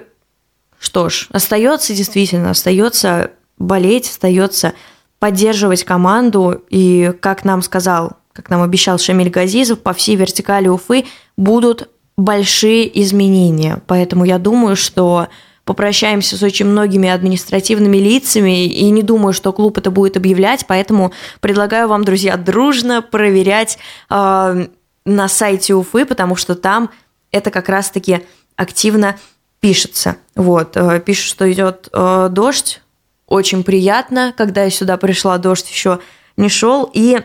что 0.78 1.08
ж, 1.08 1.28
остается 1.30 1.94
действительно, 1.94 2.50
остается 2.50 3.32
болеть, 3.58 4.08
остается 4.08 4.72
поддерживать 5.18 5.84
команду, 5.84 6.62
и, 6.70 7.12
как 7.20 7.44
нам 7.44 7.62
сказал, 7.62 8.12
как 8.32 8.50
нам 8.50 8.62
обещал 8.62 8.98
Шамиль 8.98 9.30
Газизов, 9.30 9.80
по 9.80 9.92
всей 9.94 10.16
вертикали 10.16 10.68
Уфы 10.68 11.06
будут 11.36 11.88
большие 12.16 13.02
изменения. 13.02 13.82
Поэтому 13.86 14.24
я 14.24 14.38
думаю, 14.38 14.76
что 14.76 15.28
попрощаемся 15.66 16.38
с 16.38 16.42
очень 16.44 16.64
многими 16.66 17.08
административными 17.08 17.96
лицами, 17.98 18.64
и 18.64 18.88
не 18.88 19.02
думаю, 19.02 19.32
что 19.34 19.52
клуб 19.52 19.76
это 19.76 19.90
будет 19.90 20.16
объявлять, 20.16 20.64
поэтому 20.66 21.12
предлагаю 21.40 21.88
вам, 21.88 22.04
друзья, 22.04 22.36
дружно 22.36 23.02
проверять 23.02 23.76
э, 24.08 24.66
на 25.04 25.28
сайте 25.28 25.74
Уфы, 25.74 26.06
потому 26.06 26.36
что 26.36 26.54
там 26.54 26.90
это 27.32 27.50
как 27.50 27.68
раз-таки 27.68 28.20
активно 28.54 29.16
пишется. 29.58 30.16
Вот, 30.36 30.76
э, 30.76 31.00
пишут, 31.00 31.26
что 31.26 31.52
идет 31.52 31.88
э, 31.92 32.28
дождь, 32.30 32.80
очень 33.26 33.64
приятно, 33.64 34.32
когда 34.36 34.62
я 34.62 34.70
сюда 34.70 34.96
пришла, 34.96 35.36
дождь 35.36 35.68
еще 35.68 35.98
не 36.36 36.48
шел, 36.48 36.88
и 36.94 37.22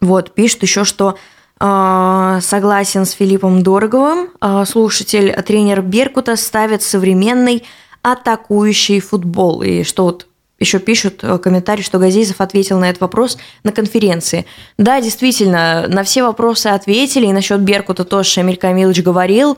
вот, 0.00 0.34
пишут 0.34 0.62
еще, 0.62 0.84
что 0.84 1.16
согласен 1.62 3.06
с 3.06 3.12
Филиппом 3.12 3.62
Дороговым. 3.62 4.30
А, 4.40 4.64
слушатель, 4.64 5.30
а, 5.30 5.42
тренер 5.42 5.80
Беркута 5.80 6.34
ставит 6.34 6.82
современный 6.82 7.62
атакующий 8.02 8.98
футбол. 8.98 9.62
И 9.62 9.84
что 9.84 10.04
вот 10.04 10.26
еще 10.58 10.80
пишут 10.80 11.22
комментарий, 11.40 11.84
что 11.84 12.00
Газизов 12.00 12.40
ответил 12.40 12.80
на 12.80 12.90
этот 12.90 13.00
вопрос 13.00 13.38
на 13.62 13.70
конференции. 13.70 14.44
Да, 14.76 15.00
действительно, 15.00 15.86
на 15.86 16.02
все 16.02 16.24
вопросы 16.24 16.66
ответили, 16.66 17.26
и 17.26 17.32
насчет 17.32 17.60
Беркута 17.60 18.04
тоже 18.04 18.28
Шамиль 18.30 18.56
Камилович 18.56 19.02
говорил. 19.02 19.56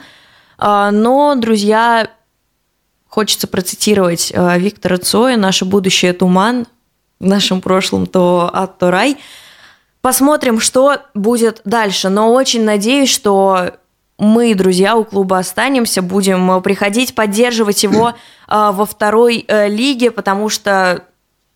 Но, 0.58 1.34
друзья, 1.36 2.08
хочется 3.08 3.46
процитировать 3.46 4.32
Виктора 4.34 4.98
Цоя 4.98 5.36
«Наше 5.36 5.64
будущее 5.64 6.12
туман», 6.12 6.66
в 7.20 7.26
нашем 7.26 7.60
прошлом 7.60 8.06
то 8.06 8.50
ад, 8.52 8.78
то 8.78 8.90
рай– 8.90 9.16
Посмотрим, 10.04 10.60
что 10.60 10.98
будет 11.14 11.62
дальше. 11.64 12.10
Но 12.10 12.34
очень 12.34 12.62
надеюсь, 12.62 13.08
что 13.08 13.70
мы, 14.18 14.54
друзья, 14.54 14.96
у 14.96 15.04
клуба 15.04 15.38
останемся, 15.38 16.02
будем 16.02 16.60
приходить, 16.60 17.14
поддерживать 17.14 17.82
его 17.84 18.10
э, 18.48 18.70
во 18.70 18.84
второй 18.84 19.46
э, 19.48 19.70
лиге, 19.70 20.10
потому 20.10 20.50
что, 20.50 21.04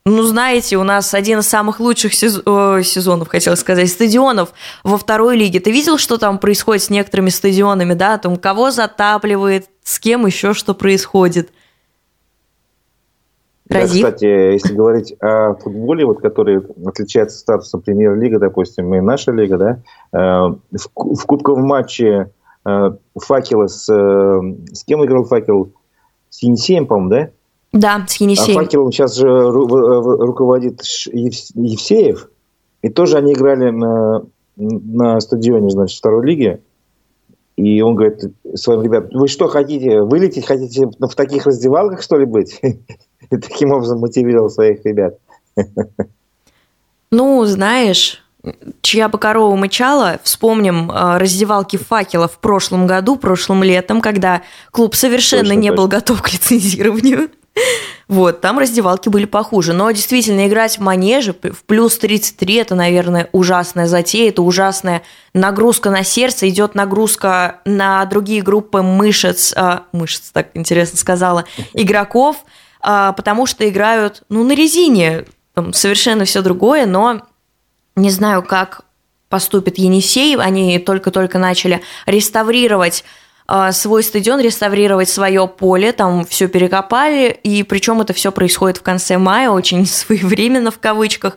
ну, 0.07 0.23
знаете, 0.23 0.79
у 0.79 0.83
нас 0.83 1.13
один 1.13 1.41
из 1.41 1.47
самых 1.47 1.79
лучших 1.79 2.15
сез... 2.15 2.41
э, 2.43 2.81
сезонов, 2.85 3.29
хотел 3.29 3.55
сказать, 3.55 3.91
стадионов 3.91 4.55
во 4.83 4.97
второй 4.97 5.37
лиге. 5.37 5.61
Ты 5.61 5.71
видел, 5.71 5.99
что 5.99 6.17
там 6.17 6.39
происходит 6.39 6.85
с 6.85 6.89
некоторыми 6.89 7.29
стадионами, 7.29 7.93
да, 7.93 8.17
там 8.17 8.39
кого 8.39 8.71
затапливает, 8.71 9.69
с 9.85 9.99
кем 9.99 10.25
еще 10.25 10.55
что 10.55 10.73
происходит? 10.73 11.51
Да, 13.69 13.83
кстати, 13.87 14.25
если 14.25 14.75
говорить 14.75 15.15
о 15.21 15.55
футболе, 15.55 16.07
вот, 16.07 16.21
который 16.21 16.63
отличается 16.87 17.39
статусом 17.39 17.83
премьер-лига, 17.83 18.39
допустим, 18.39 18.95
и 18.95 19.01
наша 19.01 19.31
лига, 19.33 19.59
да, 19.59 19.83
э, 20.13 20.55
в, 20.73 21.15
в 21.15 21.27
кубковом 21.27 21.67
матче 21.67 22.31
э, 22.65 22.91
Факела 23.15 23.67
с... 23.67 23.89
Э, 23.93 24.41
с 24.73 24.85
кем 24.85 25.05
играл 25.05 25.25
Факел? 25.25 25.73
С 26.31 26.43
Енисеем, 26.43 26.87
по-моему, 26.87 27.11
да? 27.11 27.31
Да, 27.73 28.07
с 28.07 28.17
Енисеем. 28.17 28.59
А 28.59 28.63
Факелом 28.63 28.93
сейчас 28.93 29.17
же 29.17 29.27
руководит 29.29 30.83
Евсеев. 30.83 32.31
И 32.81 32.89
тоже 32.89 33.19
они 33.19 33.33
играли 33.33 33.71
на, 33.71 34.23
на 34.57 35.21
стадионе, 35.21 35.69
значит, 35.71 35.99
второй 35.99 36.27
лиги. 36.27 36.63
И 37.57 37.83
он 37.83 37.97
говорит 37.97 38.23
своим 38.55 38.83
ребятам, 38.83 39.19
вы 39.19 39.27
что, 39.27 39.49
хотите 39.49 40.01
вылететь, 40.03 40.47
хотите 40.47 40.87
в 40.87 41.15
таких 41.15 41.45
раздевалках, 41.45 42.03
что 42.03 42.17
ли, 42.17 42.25
быть? 42.25 42.61
И 43.31 43.37
таким 43.37 43.73
образом 43.73 43.99
мотивировал 43.99 44.51
своих 44.51 44.85
ребят. 44.85 45.19
Ну, 47.11 47.45
знаешь, 47.47 48.23
чья 48.83 49.09
бы 49.09 49.19
корова 49.19 49.55
мычала, 49.57 50.21
вспомним 50.23 50.91
э, 50.91 51.19
раздевалки 51.19 51.77
факела 51.77 52.29
в 52.29 52.39
прошлом 52.39 52.87
году, 52.87 53.17
прошлым 53.17 53.63
летом, 53.63 54.01
когда 54.01 54.43
клуб 54.71 54.95
совершенно 54.95 55.49
точно, 55.49 55.59
не 55.59 55.69
точно. 55.69 55.77
был 55.77 55.89
готов 55.89 56.23
к 56.23 56.33
лицензированию. 56.33 57.31
Вот, 58.07 58.41
там 58.41 58.59
раздевалки 58.59 59.11
были 59.11 59.27
похуже. 59.27 59.75
Но 59.75 59.91
действительно, 59.91 60.47
играть 60.47 60.79
в 60.79 60.81
манеже 60.81 61.35
в 61.35 61.65
плюс 61.65 61.99
33– 61.99 62.55
это, 62.57 62.75
наверное, 62.75 63.29
ужасная 63.33 63.87
затея, 63.87 64.31
это 64.31 64.41
ужасная 64.41 65.03
нагрузка 65.35 65.91
на 65.91 66.05
сердце, 66.05 66.49
идет 66.49 66.75
нагрузка 66.75 67.61
на 67.67 68.03
другие 68.07 68.41
группы 68.41 68.81
мышц, 68.81 69.53
а, 69.57 69.83
мышц, 69.93 70.31
так 70.31 70.49
интересно 70.55 70.97
сказала, 70.97 71.45
игроков– 71.75 72.37
потому 73.13 73.47
что 73.47 73.69
играют, 73.69 74.23
ну, 74.29 74.45
на 74.45 74.53
резине, 74.53 75.25
там 75.55 75.73
совершенно 75.73 76.25
все 76.25 76.41
другое, 76.41 76.87
но 76.87 77.23
не 77.97 78.11
знаю, 78.11 78.43
как 78.43 78.83
поступит 79.29 79.79
Енисей, 79.79 80.37
они 80.37 80.79
только-только 80.79 81.39
начали 81.39 81.83
реставрировать 82.07 83.05
а, 83.47 83.73
свой 83.73 84.03
стадион, 84.03 84.41
реставрировать 84.41 85.09
свое 85.09 85.49
поле, 85.49 85.93
там 85.93 86.25
все 86.27 86.49
перекопали, 86.49 87.31
и 87.43 87.63
причем 87.63 88.01
это 88.01 88.13
все 88.13 88.31
происходит 88.31 88.79
в 88.79 88.83
конце 88.83 89.19
мая, 89.19 89.51
очень 89.51 89.87
своевременно 89.87 90.71
в 90.71 90.79
кавычках. 90.79 91.37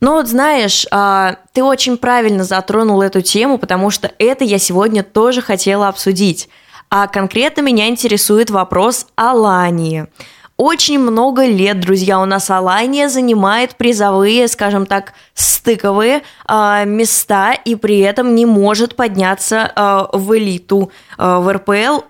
Но 0.00 0.14
вот 0.14 0.28
знаешь, 0.28 0.86
а, 0.90 1.36
ты 1.52 1.62
очень 1.62 1.96
правильно 1.96 2.44
затронул 2.44 3.02
эту 3.02 3.22
тему, 3.22 3.58
потому 3.58 3.90
что 3.90 4.10
это 4.18 4.44
я 4.44 4.58
сегодня 4.58 5.02
тоже 5.02 5.42
хотела 5.42 5.88
обсудить. 5.88 6.48
А 6.90 7.06
конкретно 7.06 7.62
меня 7.62 7.88
интересует 7.88 8.50
вопрос 8.50 9.06
Алании. 9.14 10.06
Очень 10.56 10.98
много 10.98 11.46
лет, 11.46 11.80
друзья, 11.80 12.20
у 12.20 12.24
нас 12.24 12.50
Алания 12.50 13.08
занимает 13.08 13.76
призовые, 13.76 14.48
скажем 14.48 14.86
так, 14.86 15.14
стыковые 15.34 16.22
э, 16.46 16.84
места 16.84 17.52
и 17.52 17.74
при 17.74 18.00
этом 18.00 18.34
не 18.34 18.46
может 18.46 18.94
подняться 18.94 19.72
э, 19.74 20.16
в 20.16 20.36
элиту 20.36 20.90
э, 21.18 21.38
в 21.38 21.52
РПЛ 21.52 22.04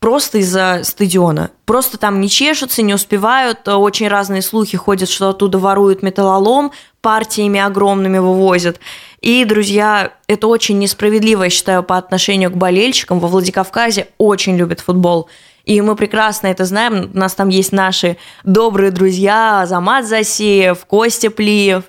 просто 0.00 0.38
из-за 0.38 0.80
стадиона. 0.84 1.50
Просто 1.64 1.98
там 1.98 2.20
не 2.20 2.28
чешутся, 2.28 2.82
не 2.82 2.94
успевают. 2.94 3.66
Очень 3.66 4.08
разные 4.08 4.42
слухи 4.42 4.76
ходят, 4.76 5.08
что 5.08 5.30
оттуда 5.30 5.58
воруют 5.58 6.02
металлолом, 6.02 6.72
партиями 7.00 7.58
огромными 7.58 8.18
вывозят. 8.18 8.78
И, 9.20 9.44
друзья, 9.44 10.12
это 10.28 10.46
очень 10.46 10.78
несправедливо, 10.78 11.44
я 11.44 11.50
считаю, 11.50 11.82
по 11.82 11.96
отношению 11.96 12.50
к 12.50 12.56
болельщикам. 12.56 13.18
Во 13.18 13.28
Владикавказе 13.28 14.08
очень 14.18 14.56
любят 14.56 14.80
футбол. 14.80 15.28
И 15.68 15.82
мы 15.82 15.96
прекрасно 15.96 16.46
это 16.46 16.64
знаем. 16.64 17.10
У 17.12 17.18
нас 17.18 17.34
там 17.34 17.50
есть 17.50 17.72
наши 17.72 18.16
добрые 18.42 18.90
друзья 18.90 19.60
Азамат 19.60 20.06
Засеев, 20.06 20.86
Костя 20.86 21.30
Плиев, 21.30 21.84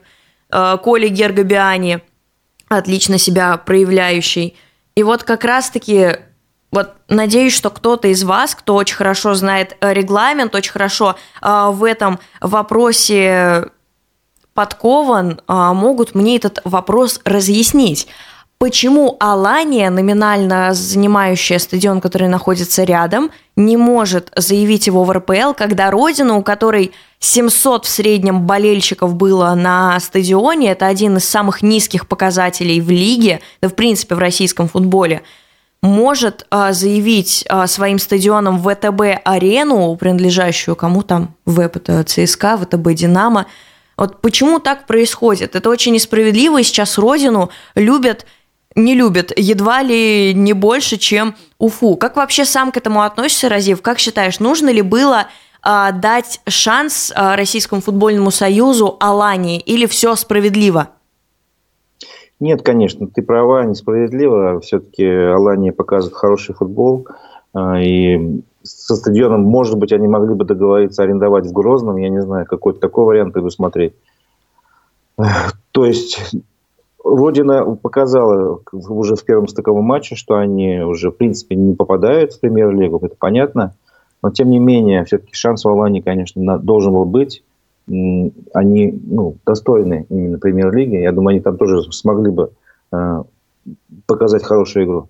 э, 0.52 0.78
Коля 0.84 1.08
Гергобиани, 1.08 2.02
отлично 2.68 3.18
себя 3.18 3.56
проявляющий. 3.56 4.58
И 4.96 5.04
вот 5.04 5.24
как 5.24 5.46
раз-таки 5.46 6.18
вот 6.74 6.96
надеюсь, 7.08 7.56
что 7.56 7.70
кто-то 7.70 8.10
из 8.10 8.26
вас, 8.26 8.54
кто 8.54 8.76
очень 8.76 8.98
хорошо 8.98 9.34
знает 9.34 9.78
регламент, 9.80 10.54
очень 10.56 10.74
хорошо 10.74 11.16
э, 11.42 11.70
в 11.72 11.86
этом 11.86 12.20
вопросе 12.42 13.70
подкован, 14.54 15.40
а, 15.48 15.74
могут 15.74 16.16
мне 16.16 16.36
этот 16.36 16.60
вопрос 16.66 17.22
разъяснить. 17.24 18.10
Почему 18.60 19.16
Алания, 19.22 19.90
номинально 19.90 20.74
занимающая 20.74 21.60
стадион, 21.60 22.02
который 22.02 22.28
находится 22.28 22.84
рядом, 22.84 23.32
не 23.56 23.78
может 23.78 24.34
заявить 24.36 24.86
его 24.86 25.06
в 25.06 25.12
РПЛ, 25.14 25.54
когда 25.58 25.90
родина, 25.90 26.36
у 26.36 26.44
которой 26.44 26.92
700 27.20 27.86
в 27.86 27.90
среднем 27.90 28.42
болельщиков 28.42 29.16
было 29.16 29.54
на 29.54 29.98
стадионе, 30.02 30.72
это 30.72 30.88
один 30.88 31.16
из 31.16 31.24
самых 31.24 31.62
низких 31.62 32.06
показателей 32.06 32.82
в 32.82 32.90
лиге, 32.90 33.40
да 33.62 33.70
в 33.70 33.76
принципе 33.76 34.16
в 34.16 34.20
российском 34.20 34.68
футболе, 34.68 35.22
может 35.82 36.46
а, 36.50 36.74
заявить 36.74 37.46
а, 37.48 37.66
своим 37.66 37.98
стадионом 37.98 38.62
ВТБ-арену, 38.62 39.96
принадлежащую 39.96 40.76
кому 40.76 41.04
там, 41.04 41.34
ВЭП, 41.46 41.78
это 41.78 42.04
ЦСКА, 42.04 42.58
ВТБ 42.58 42.94
«Динамо», 42.94 43.46
вот 44.00 44.22
почему 44.22 44.60
так 44.60 44.88
происходит? 44.88 45.58
Это 45.58 45.70
очень 45.70 45.92
несправедливо, 45.92 46.62
и 46.62 46.64
сейчас 46.64 46.98
родину 46.98 47.50
любят 47.76 48.26
не 48.76 48.96
любят 48.96 49.32
едва 49.36 49.82
ли 49.82 50.34
не 50.34 50.54
больше, 50.54 50.98
чем 50.98 51.36
Уфу. 51.58 51.96
Как 51.96 52.16
вообще 52.16 52.46
сам 52.46 52.72
к 52.72 52.78
этому 52.78 53.02
относишься, 53.02 53.50
Разив? 53.50 53.82
Как 53.82 54.00
считаешь, 54.00 54.40
нужно 54.40 54.70
ли 54.70 54.82
было 54.82 55.28
э, 55.66 55.92
дать 55.94 56.42
шанс 56.48 57.12
э, 57.12 57.36
Российскому 57.36 57.82
футбольному 57.82 58.32
союзу 58.32 58.98
Алании 59.00 59.60
или 59.60 59.86
все 59.86 60.16
справедливо? 60.16 60.90
Нет, 62.40 62.62
конечно, 62.62 63.08
ты 63.08 63.22
права, 63.22 63.66
несправедливо. 63.66 64.62
Все-таки 64.62 65.06
Алания 65.06 65.74
показывает 65.74 66.16
хороший 66.16 66.56
футбол. 66.56 67.08
Э, 67.56 67.82
и 67.82 68.42
со 68.64 68.96
стадионом, 68.96 69.42
может 69.42 69.78
быть, 69.78 69.92
они 69.92 70.08
могли 70.08 70.36
бы 70.36 70.46
договориться 70.46 71.04
арендовать 71.04 71.48
в 71.48 71.52
Грозном. 71.52 71.98
Я 71.98 72.10
не 72.10 72.22
знаю, 72.22 72.46
какой-то 72.46 72.80
такой 72.80 73.06
вариант 73.06 73.34
предусмотреть. 73.34 73.94
То 75.72 75.86
есть 75.86 76.34
Родина 77.16 77.76
показала 77.76 78.60
уже 78.72 79.16
в 79.16 79.26
первом 79.26 79.48
стыковом 79.48 79.86
матче, 79.86 80.16
что 80.16 80.36
они 80.36 80.80
уже, 80.82 81.12
в 81.12 81.18
принципе, 81.18 81.56
не 81.56 81.74
попадают 81.74 82.34
в 82.34 82.40
премьер-лигу, 82.40 83.00
это 83.04 83.16
понятно. 83.18 83.74
Но, 84.22 84.32
тем 84.32 84.50
не 84.50 84.60
менее, 84.60 85.06
все-таки 85.06 85.34
шанс 85.34 85.64
в 85.64 85.70
Алании, 85.70 86.02
конечно, 86.02 86.58
должен 86.58 86.94
был 86.94 87.06
быть. 87.06 87.44
Они 87.88 89.00
ну, 89.08 89.38
достойны 89.46 90.06
именно 90.10 90.38
премьер-лиги. 90.38 90.96
Я 90.96 91.12
думаю, 91.12 91.34
они 91.34 91.42
там 91.42 91.58
тоже 91.58 91.92
смогли 91.92 92.30
бы 92.30 92.52
э, 92.92 93.24
показать 94.06 94.44
хорошую 94.44 94.86
игру. 94.86 95.10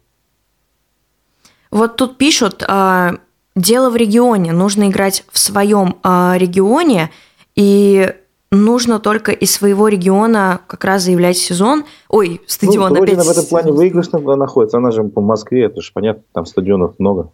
Вот 1.71 1.97
тут 1.97 2.17
пишут, 2.17 2.63
э, 2.67 3.11
дело 3.55 3.89
в 3.89 3.95
регионе. 3.95 4.53
Нужно 4.53 4.89
играть 4.89 5.25
в 5.31 5.39
своем 5.39 5.97
э, 6.03 6.37
регионе. 6.37 7.09
И 7.55 8.13
нужно 8.51 8.99
только 8.99 9.31
из 9.31 9.51
своего 9.51 9.87
региона 9.87 10.61
как 10.67 10.83
раз 10.83 11.03
заявлять 11.03 11.37
сезон. 11.37 11.85
Ой, 12.07 12.41
стадион 12.47 12.93
ну, 12.93 13.03
опять... 13.03 13.23
в 13.23 13.29
этом 13.29 13.45
плане 13.45 13.71
выигрышно 13.71 14.19
находится. 14.35 14.77
Она 14.77 14.91
же 14.91 15.03
по 15.03 15.21
Москве, 15.21 15.65
это 15.65 15.81
же 15.81 15.91
понятно, 15.93 16.23
там 16.33 16.45
стадионов 16.45 16.95
много. 16.97 17.31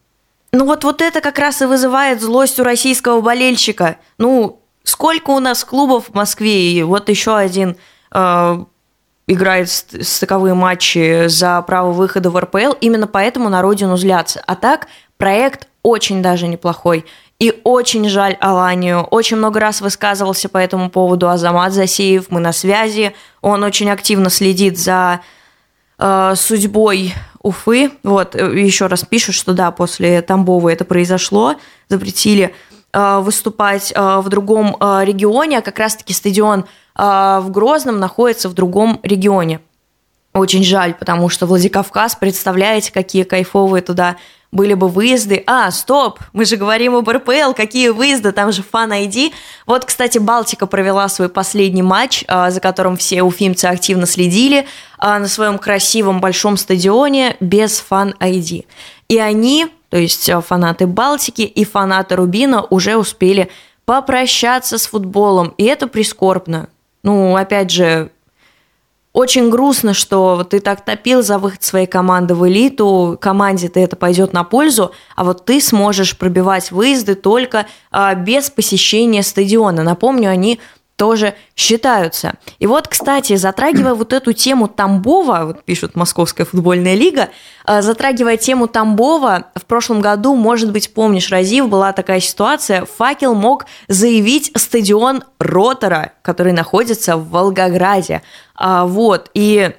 Ну 0.52 0.66
вот, 0.66 0.84
вот 0.84 1.02
это 1.02 1.22
как 1.22 1.38
раз 1.40 1.62
и 1.62 1.66
вызывает 1.66 2.22
злость 2.22 2.60
у 2.60 2.64
российского 2.64 3.22
болельщика. 3.22 3.98
Ну, 4.18 4.62
сколько 4.84 5.32
у 5.32 5.40
нас 5.40 5.64
клубов 5.64 6.10
в 6.10 6.14
Москве, 6.14 6.72
и 6.72 6.84
вот 6.84 7.10
еще 7.10 7.36
один 7.36 7.76
э, 8.14 8.58
играет 9.28 9.70
стыковые 9.70 10.54
матчи 10.54 11.28
за 11.28 11.62
право 11.62 11.92
выхода 11.92 12.30
в 12.30 12.40
РПЛ, 12.40 12.74
именно 12.80 13.08
поэтому 13.08 13.50
на 13.50 13.62
родину 13.62 13.98
злятся. 13.98 14.42
А 14.46 14.56
так, 14.56 14.88
проект 15.18 15.68
очень 15.84 16.22
даже 16.22 16.48
неплохой. 16.48 17.06
И 17.40 17.62
очень 17.66 18.08
жаль 18.08 18.38
Аланию. 18.40 19.04
Очень 19.04 19.38
много 19.38 19.60
раз 19.60 19.82
высказывался 19.82 20.48
по 20.48 20.58
этому 20.58 20.90
поводу 20.90 21.30
Азамат 21.30 21.74
Засеев. 21.74 22.28
Мы 22.30 22.40
на 22.40 22.54
связи. 22.54 23.14
Он 23.42 23.64
очень 23.64 23.90
активно 23.90 24.30
следит 24.30 24.80
за 24.80 25.20
э, 25.98 26.34
судьбой 26.36 27.14
Уфы. 27.42 27.92
Вот, 28.04 28.36
э, 28.36 28.60
еще 28.60 28.88
раз 28.88 29.04
пишут, 29.04 29.36
что 29.36 29.54
да, 29.54 29.72
после 29.72 30.22
Тамбова 30.22 30.70
это 30.70 30.86
произошло. 30.86 31.56
Запретили 31.90 32.56
э, 32.94 33.20
выступать 33.20 33.92
э, 33.94 34.20
в 34.20 34.30
другом 34.30 34.78
э, 34.80 35.02
регионе, 35.04 35.58
а 35.58 35.62
как 35.62 35.78
раз-таки 35.78 36.14
стадион 36.14 36.62
э, 36.62 37.40
в 37.42 37.52
Грозном 37.52 38.00
находится 38.00 38.48
в 38.48 38.54
другом 38.54 39.02
регионе. 39.04 39.60
Очень 40.36 40.66
жаль, 40.66 40.94
потому 40.94 41.30
что 41.30 41.46
Владикавказ, 41.46 42.18
представляете, 42.18 42.92
какие 42.92 43.24
кайфовые 43.24 43.82
туда 43.82 44.18
были 44.52 44.74
бы 44.74 44.90
выезды. 44.90 45.42
А, 45.48 45.72
стоп, 45.72 46.20
мы 46.34 46.44
же 46.44 46.58
говорим 46.58 46.94
об 46.94 47.10
РПЛ, 47.10 47.54
какие 47.56 47.88
выезды, 47.88 48.34
там 48.34 48.52
же 48.52 48.62
фан 48.62 48.92
ID. 48.92 49.32
Вот, 49.66 49.86
кстати, 49.86 50.18
Балтика 50.18 50.66
провела 50.68 51.08
свой 51.08 51.30
последний 51.30 51.84
матч, 51.84 52.26
а, 52.28 52.52
за 52.52 52.60
которым 52.60 52.98
все 52.98 53.24
уфимцы 53.24 53.66
активно 53.66 54.06
следили, 54.06 54.68
а, 54.98 55.20
на 55.20 55.30
своем 55.30 55.58
красивом 55.58 56.20
большом 56.20 56.58
стадионе 56.58 57.38
без 57.40 57.80
фан 57.80 58.14
ID. 58.20 58.66
И 59.08 59.18
они, 59.18 59.68
то 59.88 59.98
есть 59.98 60.30
а, 60.30 60.42
фанаты 60.42 60.86
Балтики 60.86 61.44
и 61.44 61.64
фанаты 61.64 62.18
Рубина 62.18 62.62
уже 62.62 62.98
успели 62.98 63.50
попрощаться 63.86 64.78
с 64.78 64.86
футболом, 64.86 65.54
и 65.58 65.64
это 65.64 65.88
прискорбно. 65.88 66.68
Ну, 67.04 67.38
опять 67.38 67.72
же, 67.72 68.10
очень 69.16 69.50
грустно, 69.50 69.94
что 69.94 70.44
ты 70.44 70.60
так 70.60 70.84
топил 70.84 71.24
за 71.24 71.38
выход 71.38 71.64
своей 71.64 71.88
команды 71.88 72.36
в 72.36 72.46
элиту, 72.50 73.18
команде-то 73.22 73.80
это 73.80 73.96
пойдет 73.96 74.34
на 74.34 74.44
пользу, 74.44 74.92
а 75.16 75.24
вот 75.24 75.46
ты 75.46 75.62
сможешь 75.62 76.18
пробивать 76.18 76.70
выезды 76.70 77.16
только 77.16 77.66
а, 77.92 78.14
без 78.14 78.50
посещения 78.50 79.24
стадиона. 79.24 79.84
Напомню, 79.84 80.30
они 80.30 80.60
тоже 80.96 81.36
считаются. 81.56 82.36
И 82.60 82.68
вот, 82.68 82.88
кстати, 82.88 83.36
затрагивая 83.36 83.94
вот 83.94 84.14
эту 84.14 84.34
тему 84.34 84.68
Тамбова, 84.68 85.42
вот 85.46 85.64
пишут 85.64 85.96
Московская 85.96 86.46
футбольная 86.46 86.96
лига, 86.96 87.30
э, 87.68 87.82
затрагивая 87.82 88.38
тему 88.38 88.68
Тамбова, 88.68 89.46
в 89.56 89.66
прошлом 89.66 90.02
году, 90.02 90.36
может 90.36 90.72
быть, 90.72 90.94
помнишь, 90.94 91.32
Разив, 91.32 91.68
была 91.70 91.92
такая 91.92 92.20
ситуация, 92.20 92.86
Факел 92.86 93.36
мог 93.36 93.66
заявить 93.88 94.52
стадион 94.56 95.24
Ротора, 95.40 96.14
который 96.22 96.54
находится 96.54 97.18
в 97.18 97.30
Волгограде. 97.30 98.22
А, 98.56 98.86
вот, 98.86 99.30
и 99.34 99.72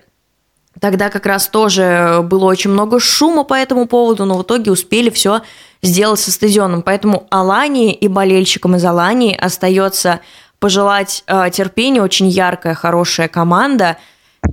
Тогда 0.80 1.08
как 1.08 1.24
раз 1.24 1.48
тоже 1.48 2.20
было 2.22 2.44
очень 2.44 2.70
много 2.70 3.00
шума 3.00 3.44
по 3.44 3.54
этому 3.54 3.86
поводу, 3.86 4.26
но 4.26 4.36
в 4.36 4.42
итоге 4.42 4.70
успели 4.70 5.08
все 5.08 5.40
сделать 5.82 6.20
со 6.20 6.30
стадионом. 6.30 6.82
Поэтому 6.82 7.26
Алании 7.30 7.94
и 7.94 8.08
болельщикам 8.08 8.76
из 8.76 8.84
Алании 8.84 9.34
остается 9.34 10.20
пожелать 10.58 11.24
э, 11.26 11.50
терпения, 11.52 12.02
очень 12.02 12.28
яркая, 12.28 12.74
хорошая 12.74 13.28
команда. 13.28 13.96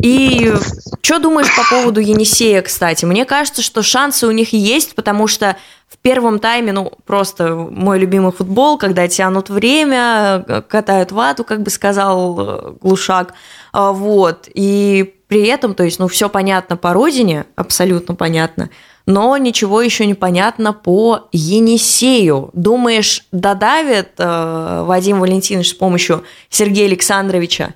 И 0.02 0.54
что 1.02 1.20
думаешь 1.20 1.56
по 1.56 1.63
поводу 1.70 2.00
Енисея, 2.00 2.62
кстати? 2.62 3.06
Мне 3.06 3.26
кажется, 3.26 3.62
что 3.62 3.84
шансы 3.84 4.28
у 4.28 4.32
них 4.32 4.54
есть, 4.54 4.96
потому 4.96 5.28
что 5.28 5.56
в 5.88 5.98
первом 5.98 6.39
тайме, 6.39 6.72
ну, 6.72 6.92
просто 7.06 7.56
мой 7.56 8.00
любимый 8.00 8.32
футбол, 8.32 8.78
когда 8.78 9.08
тянут 9.08 9.50
время, 9.50 10.63
катают 10.68 11.12
вату, 11.12 11.44
как 11.44 11.62
бы 11.62 11.70
сказал 11.70 12.39
э, 12.39 12.74
Глушак, 12.82 13.34
а, 13.72 13.92
вот, 13.92 14.50
и 14.54 15.16
при 15.28 15.48
этом, 15.48 15.76
то 15.76 15.84
есть, 15.84 16.00
ну, 16.00 16.08
все 16.08 16.30
понятно 16.30 16.78
по 16.78 16.94
родине, 16.94 17.46
абсолютно 17.56 18.16
понятно, 18.16 18.70
но 19.06 19.36
ничего 19.38 19.82
еще 19.82 20.06
не 20.06 20.13
понятно 20.13 20.74
по 20.74 21.28
Енисею. 21.32 22.50
Думаешь, 22.54 23.28
додавит 23.32 24.12
э, 24.18 24.84
Вадим 24.86 25.20
Валентинович 25.20 25.72
с 25.72 25.74
помощью 25.74 26.24
Сергея 26.50 26.88
Александровича 26.88 27.74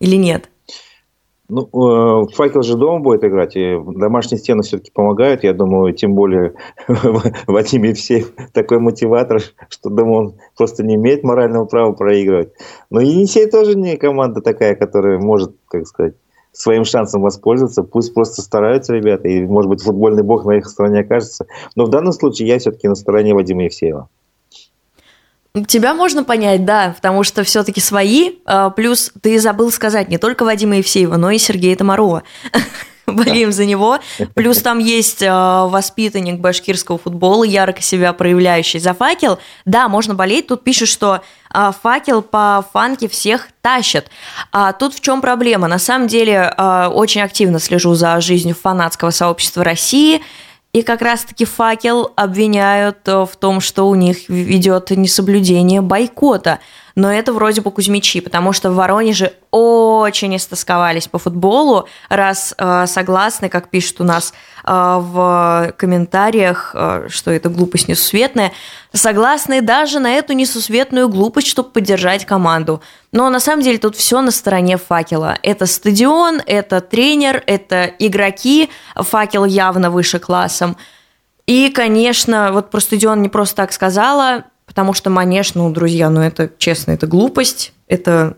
или 0.00 0.16
нет? 0.16 0.50
Ну, 1.48 1.62
э, 1.62 2.26
факел 2.34 2.62
же 2.62 2.76
дома 2.76 2.98
будет 2.98 3.22
играть, 3.22 3.54
и 3.54 3.78
домашние 3.94 4.38
стены 4.38 4.62
все-таки 4.62 4.90
помогают. 4.90 5.44
Я 5.44 5.54
думаю, 5.54 5.94
тем 5.94 6.14
более 6.14 6.54
Вадим 7.46 7.84
Евсеев 7.84 8.32
такой 8.52 8.80
мотиватор, 8.80 9.40
что, 9.68 9.88
думаю, 9.88 10.16
он 10.18 10.34
просто 10.56 10.82
не 10.82 10.96
имеет 10.96 11.22
морального 11.22 11.64
права 11.66 11.92
проигрывать. 11.92 12.52
Но 12.90 13.00
Енисей 13.00 13.48
тоже 13.48 13.76
не 13.76 13.96
команда 13.96 14.40
такая, 14.40 14.74
которая 14.74 15.18
может, 15.20 15.54
как 15.68 15.86
сказать, 15.86 16.14
своим 16.56 16.84
шансом 16.84 17.22
воспользоваться. 17.22 17.82
Пусть 17.82 18.14
просто 18.14 18.42
стараются 18.42 18.94
ребята, 18.94 19.28
и, 19.28 19.42
может 19.42 19.68
быть, 19.68 19.82
футбольный 19.82 20.22
бог 20.22 20.44
на 20.44 20.52
их 20.52 20.66
стороне 20.66 21.00
окажется. 21.00 21.46
Но 21.74 21.84
в 21.84 21.90
данном 21.90 22.12
случае 22.12 22.48
я 22.48 22.58
все-таки 22.58 22.88
на 22.88 22.94
стороне 22.94 23.34
Вадима 23.34 23.64
Евсеева. 23.64 24.08
Тебя 25.66 25.94
можно 25.94 26.22
понять, 26.22 26.66
да, 26.66 26.92
потому 26.94 27.22
что 27.22 27.42
все-таки 27.42 27.80
свои. 27.80 28.32
А, 28.44 28.70
плюс 28.70 29.12
ты 29.22 29.38
забыл 29.38 29.70
сказать 29.70 30.08
не 30.08 30.18
только 30.18 30.44
Вадима 30.44 30.76
Евсеева, 30.76 31.16
но 31.16 31.30
и 31.30 31.38
Сергея 31.38 31.76
Томарова. 31.76 32.24
болеем 33.12 33.52
за 33.52 33.64
него. 33.64 33.98
Плюс 34.34 34.60
там 34.62 34.78
есть 34.78 35.22
э, 35.22 35.30
воспитанник 35.30 36.40
башкирского 36.40 36.98
футбола, 36.98 37.44
ярко 37.44 37.80
себя 37.80 38.12
проявляющий 38.12 38.80
за 38.80 38.94
факел. 38.94 39.38
Да, 39.64 39.88
можно 39.88 40.14
болеть. 40.14 40.48
Тут 40.48 40.64
пишут, 40.64 40.88
что 40.88 41.22
э, 41.54 41.70
факел 41.82 42.22
по 42.22 42.64
фанке 42.72 43.08
всех 43.08 43.48
тащит. 43.60 44.10
А 44.52 44.72
тут 44.72 44.94
в 44.94 45.00
чем 45.00 45.20
проблема? 45.20 45.68
На 45.68 45.78
самом 45.78 46.08
деле 46.08 46.52
э, 46.56 46.86
очень 46.88 47.22
активно 47.22 47.60
слежу 47.60 47.94
за 47.94 48.20
жизнью 48.20 48.56
фанатского 48.60 49.10
сообщества 49.10 49.62
России. 49.62 50.20
И 50.72 50.82
как 50.82 51.00
раз-таки 51.00 51.46
факел 51.46 52.12
обвиняют 52.16 52.98
в 53.06 53.30
том, 53.38 53.60
что 53.60 53.88
у 53.88 53.94
них 53.94 54.28
ведет 54.28 54.90
несоблюдение 54.90 55.80
бойкота. 55.80 56.58
Но 56.96 57.12
это 57.12 57.34
вроде 57.34 57.60
бы 57.60 57.70
Кузьмичи, 57.70 58.20
потому 58.20 58.54
что 58.54 58.70
в 58.70 58.74
Воронеже 58.74 59.34
очень 59.50 60.34
истосковались 60.34 61.06
по 61.08 61.18
футболу, 61.18 61.86
раз 62.08 62.54
э, 62.56 62.86
согласны, 62.86 63.50
как 63.50 63.68
пишут 63.68 64.00
у 64.00 64.04
нас 64.04 64.32
э, 64.64 64.70
в 64.72 65.74
комментариях, 65.76 66.70
э, 66.74 67.08
что 67.10 67.30
это 67.30 67.50
глупость 67.50 67.88
несусветная, 67.88 68.52
согласны 68.94 69.60
даже 69.60 69.98
на 69.98 70.10
эту 70.14 70.32
несусветную 70.32 71.10
глупость, 71.10 71.48
чтобы 71.48 71.68
поддержать 71.68 72.24
команду. 72.24 72.80
Но 73.12 73.28
на 73.28 73.40
самом 73.40 73.62
деле 73.62 73.76
тут 73.76 73.94
все 73.94 74.22
на 74.22 74.30
стороне 74.30 74.78
факела. 74.78 75.36
Это 75.42 75.66
стадион, 75.66 76.40
это 76.46 76.80
тренер, 76.80 77.42
это 77.46 77.84
игроки, 77.98 78.70
факел 78.94 79.44
явно 79.44 79.90
выше 79.90 80.18
классом. 80.18 80.78
И, 81.46 81.68
конечно, 81.68 82.52
вот 82.52 82.70
про 82.70 82.80
стадион 82.80 83.20
не 83.20 83.28
просто 83.28 83.56
так 83.56 83.72
сказала, 83.72 84.44
потому 84.76 84.92
что 84.92 85.08
манеж, 85.08 85.54
ну, 85.54 85.70
друзья, 85.70 86.10
ну 86.10 86.20
это, 86.20 86.50
честно, 86.58 86.90
это 86.90 87.06
глупость, 87.06 87.72
это 87.88 88.36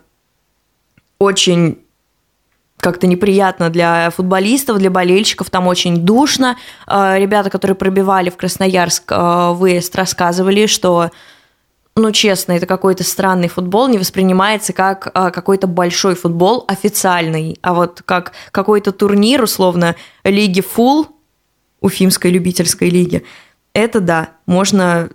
очень 1.18 1.80
как-то 2.76 3.08
неприятно 3.08 3.70
для 3.70 4.08
футболистов, 4.10 4.78
для 4.78 4.88
болельщиков, 4.88 5.50
там 5.50 5.66
очень 5.66 5.96
душно. 5.96 6.56
А, 6.86 7.18
ребята, 7.18 7.50
которые 7.50 7.74
пробивали 7.74 8.30
в 8.30 8.36
Красноярск 8.36 9.02
а, 9.08 9.52
выезд, 9.52 9.96
рассказывали, 9.96 10.66
что, 10.66 11.10
ну, 11.96 12.12
честно, 12.12 12.52
это 12.52 12.66
какой-то 12.66 13.02
странный 13.02 13.48
футбол, 13.48 13.88
не 13.88 13.98
воспринимается 13.98 14.72
как 14.72 15.10
а, 15.14 15.32
какой-то 15.32 15.66
большой 15.66 16.14
футбол 16.14 16.64
официальный, 16.68 17.58
а 17.62 17.74
вот 17.74 18.02
как 18.04 18.30
какой-то 18.52 18.92
турнир, 18.92 19.42
условно, 19.42 19.96
лиги 20.22 20.60
фул, 20.60 21.08
Уфимской 21.80 22.30
любительской 22.30 22.90
лиги, 22.90 23.24
это 23.72 24.00
да, 24.00 24.28
можно 24.46 25.10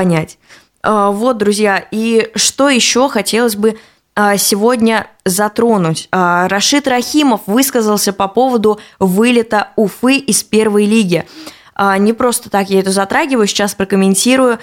понять. 0.00 0.38
Вот, 0.82 1.36
друзья, 1.36 1.84
и 1.90 2.30
что 2.34 2.70
еще 2.70 3.10
хотелось 3.10 3.54
бы 3.54 3.76
а, 4.16 4.36
сегодня 4.36 5.06
затронуть. 5.24 6.08
А, 6.10 6.48
Рашид 6.48 6.88
Рахимов 6.88 7.42
высказался 7.46 8.12
по 8.12 8.28
поводу 8.28 8.80
вылета 8.98 9.68
Уфы 9.76 10.16
из 10.16 10.42
первой 10.42 10.86
лиги. 10.86 11.26
А, 11.74 11.96
не 11.98 12.12
просто 12.12 12.50
так 12.50 12.70
я 12.70 12.80
это 12.80 12.90
затрагиваю, 12.90 13.46
сейчас 13.46 13.74
прокомментирую. 13.74 14.58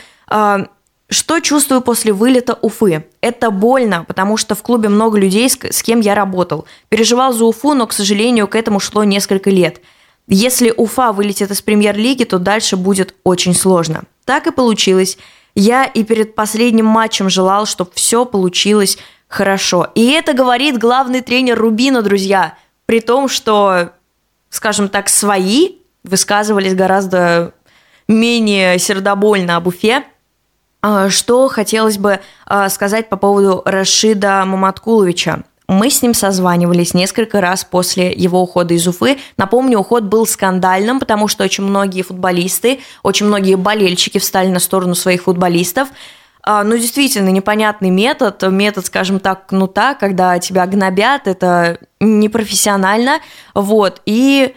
Что 1.10 1.39
чувствую 1.39 1.82
после 1.82 2.12
вылета 2.12 2.58
Уфы? 2.62 3.06
Это 3.21 3.50
больно, 3.50 4.04
потому 4.04 4.36
что 4.36 4.56
в 4.56 4.62
клубе 4.62 4.89
много 4.89 5.17
людей, 5.17 5.50
с 5.50 5.82
кем 5.82 6.02
я 6.02 6.15
работал. 6.15 6.65
Переживал 6.89 7.32
за 7.32 7.45
Уфу, 7.45 7.73
но, 7.73 7.88
к 7.88 7.93
сожалению, 7.93 8.47
к 8.47 8.56
этому 8.56 8.80
шло 8.82 9.06
несколько 9.06 9.50
лет. 9.50 9.82
Если 10.27 10.73
Уфа 10.75 11.13
вылетит 11.13 11.51
из 11.51 11.61
премьер-лиги, 11.61 12.25
то 12.25 12.37
дальше 12.37 12.75
будет 12.75 13.15
очень 13.23 13.53
сложно. 13.53 14.03
Так 14.25 14.47
и 14.47 14.51
получилось. 14.51 15.17
Я 15.55 15.85
и 15.85 16.03
перед 16.03 16.35
последним 16.35 16.85
матчем 16.85 17.29
желал, 17.29 17.65
чтобы 17.65 17.91
все 17.93 18.25
получилось 18.25 18.97
хорошо. 19.27 19.87
И 19.95 20.11
это 20.11 20.33
говорит 20.33 20.77
главный 20.77 21.21
тренер 21.21 21.57
Рубина, 21.57 22.01
друзья. 22.01 22.55
При 22.85 22.99
том, 22.99 23.29
что, 23.29 23.91
скажем 24.49 24.89
так, 24.89 25.09
свои 25.09 25.77
высказывались 26.03 26.75
гораздо 26.75 27.53
менее 28.07 28.79
сердобольно 28.79 29.55
об 29.55 29.67
Уфе. 29.67 30.03
А, 30.81 31.09
что 31.09 31.47
хотелось 31.47 31.97
бы 31.97 32.19
а, 32.45 32.69
сказать 32.69 33.09
по 33.09 33.17
поводу 33.17 33.61
Рашида 33.65 34.43
Маматкуловича. 34.45 35.43
Мы 35.67 35.89
с 35.89 36.01
ним 36.01 36.13
созванивались 36.13 36.93
несколько 36.93 37.41
раз 37.41 37.65
после 37.65 38.13
его 38.13 38.41
ухода 38.41 38.73
из 38.73 38.88
Уфы. 38.88 39.17
Напомню, 39.36 39.80
уход 39.80 40.03
был 40.03 40.25
скандальным, 40.25 40.99
потому 40.99 41.27
что 41.27 41.43
очень 41.43 41.65
многие 41.65 42.03
футболисты, 42.03 42.80
очень 43.03 43.25
многие 43.25 43.56
болельщики 43.56 44.17
встали 44.17 44.47
на 44.47 44.60
сторону 44.60 44.95
своих 44.95 45.23
футболистов. 45.23 45.89
А, 46.41 46.63
ну, 46.63 46.77
действительно, 46.77 47.27
непонятный 47.27 47.89
метод, 47.89 48.41
метод, 48.43 48.86
скажем 48.86 49.19
так, 49.19 49.47
кнута, 49.47 49.95
когда 49.95 50.39
тебя 50.39 50.65
гнобят, 50.65 51.27
это 51.27 51.77
непрофессионально, 51.99 53.19
вот, 53.53 54.01
и, 54.06 54.56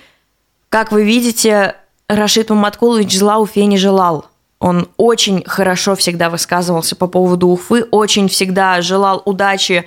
как 0.69 0.93
вы 0.93 1.03
видите, 1.03 1.75
Рашид 2.07 2.51
Маматкулович 2.51 3.19
зла 3.19 3.39
Уфе 3.39 3.67
не 3.67 3.77
желал. 3.77 4.27
Он 4.61 4.89
очень 4.99 5.43
хорошо 5.45 5.97
всегда 5.97 6.31
высказывался 6.31 6.95
по 6.95 7.09
поводу 7.09 7.49
Уфы, 7.49 7.83
очень 7.91 8.29
всегда 8.29 8.81
желал 8.83 9.21
удачи, 9.25 9.87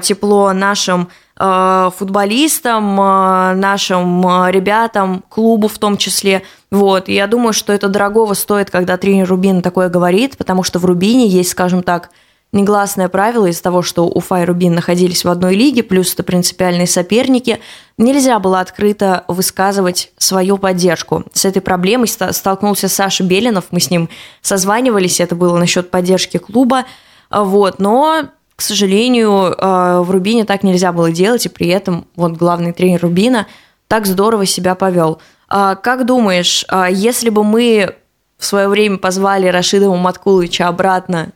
тепло 0.00 0.52
нашим 0.52 1.08
Э, 1.44 1.90
футболистам, 1.96 3.00
э, 3.00 3.54
нашим 3.54 4.24
э, 4.26 4.52
ребятам, 4.52 5.24
клубу 5.28 5.66
в 5.66 5.76
том 5.78 5.96
числе. 5.96 6.42
Вот. 6.70 7.08
И 7.08 7.14
я 7.14 7.26
думаю, 7.26 7.52
что 7.52 7.72
это 7.72 7.88
дорогого 7.88 8.34
стоит, 8.34 8.70
когда 8.70 8.96
тренер 8.96 9.28
Рубина 9.28 9.60
такое 9.60 9.88
говорит, 9.88 10.36
потому 10.36 10.62
что 10.62 10.78
в 10.78 10.84
Рубине 10.84 11.26
есть, 11.26 11.50
скажем 11.50 11.82
так, 11.82 12.10
негласное 12.52 13.08
правило 13.08 13.46
из 13.46 13.60
того, 13.60 13.82
что 13.82 14.06
Уфа 14.06 14.42
и 14.42 14.44
Рубин 14.44 14.74
находились 14.74 15.24
в 15.24 15.30
одной 15.30 15.56
лиге, 15.56 15.82
плюс 15.82 16.14
это 16.14 16.22
принципиальные 16.22 16.86
соперники, 16.86 17.58
нельзя 17.98 18.38
было 18.38 18.60
открыто 18.60 19.24
высказывать 19.26 20.12
свою 20.18 20.58
поддержку. 20.58 21.24
С 21.32 21.44
этой 21.44 21.60
проблемой 21.60 22.06
столкнулся 22.06 22.88
Саша 22.88 23.24
Белинов, 23.24 23.64
мы 23.72 23.80
с 23.80 23.90
ним 23.90 24.10
созванивались, 24.42 25.18
это 25.18 25.34
было 25.34 25.56
насчет 25.56 25.90
поддержки 25.90 26.36
клуба, 26.36 26.84
вот, 27.30 27.80
но 27.80 28.28
к 28.56 28.60
сожалению, 28.60 29.30
э, 29.30 30.00
в 30.00 30.10
Рубине 30.10 30.44
так 30.44 30.62
нельзя 30.62 30.92
было 30.92 31.10
делать, 31.10 31.46
и 31.46 31.48
при 31.48 31.68
этом 31.68 32.06
вот 32.16 32.32
главный 32.32 32.72
тренер 32.72 33.00
Рубина 33.02 33.46
так 33.88 34.06
здорово 34.06 34.46
себя 34.46 34.74
повел. 34.74 35.20
А 35.48 35.74
как 35.74 36.06
думаешь, 36.06 36.64
а 36.68 36.90
если 36.90 37.30
бы 37.30 37.44
мы 37.44 37.96
в 38.38 38.44
свое 38.44 38.68
время 38.68 38.98
позвали 38.98 39.46
Рашида 39.46 39.90
Маткуловича 39.90 40.68
обратно, 40.68 41.32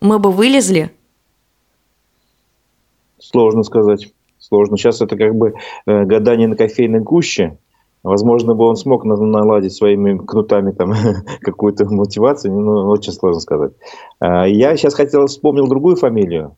мы 0.00 0.18
бы 0.18 0.32
вылезли? 0.32 0.90
Сложно 3.18 3.62
сказать. 3.62 4.08
Сложно. 4.38 4.76
Сейчас 4.76 5.00
это 5.00 5.16
как 5.16 5.34
бы 5.34 5.54
э, 5.86 6.04
гадание 6.04 6.48
на 6.48 6.56
кофейной 6.56 7.00
гуще. 7.00 7.58
Возможно, 8.02 8.54
бы 8.54 8.64
он 8.64 8.76
смог 8.76 9.04
наладить 9.04 9.74
своими 9.74 10.16
кнутами 10.16 10.72
там 10.72 10.94
какую-то 11.40 11.84
мотивацию, 11.86 12.58
но 12.58 12.88
очень 12.88 13.12
сложно 13.12 13.40
сказать. 13.40 13.72
А, 14.20 14.46
я 14.46 14.76
сейчас 14.76 14.94
хотел 14.94 15.26
вспомнил 15.26 15.68
другую 15.68 15.96
фамилию. 15.96 16.56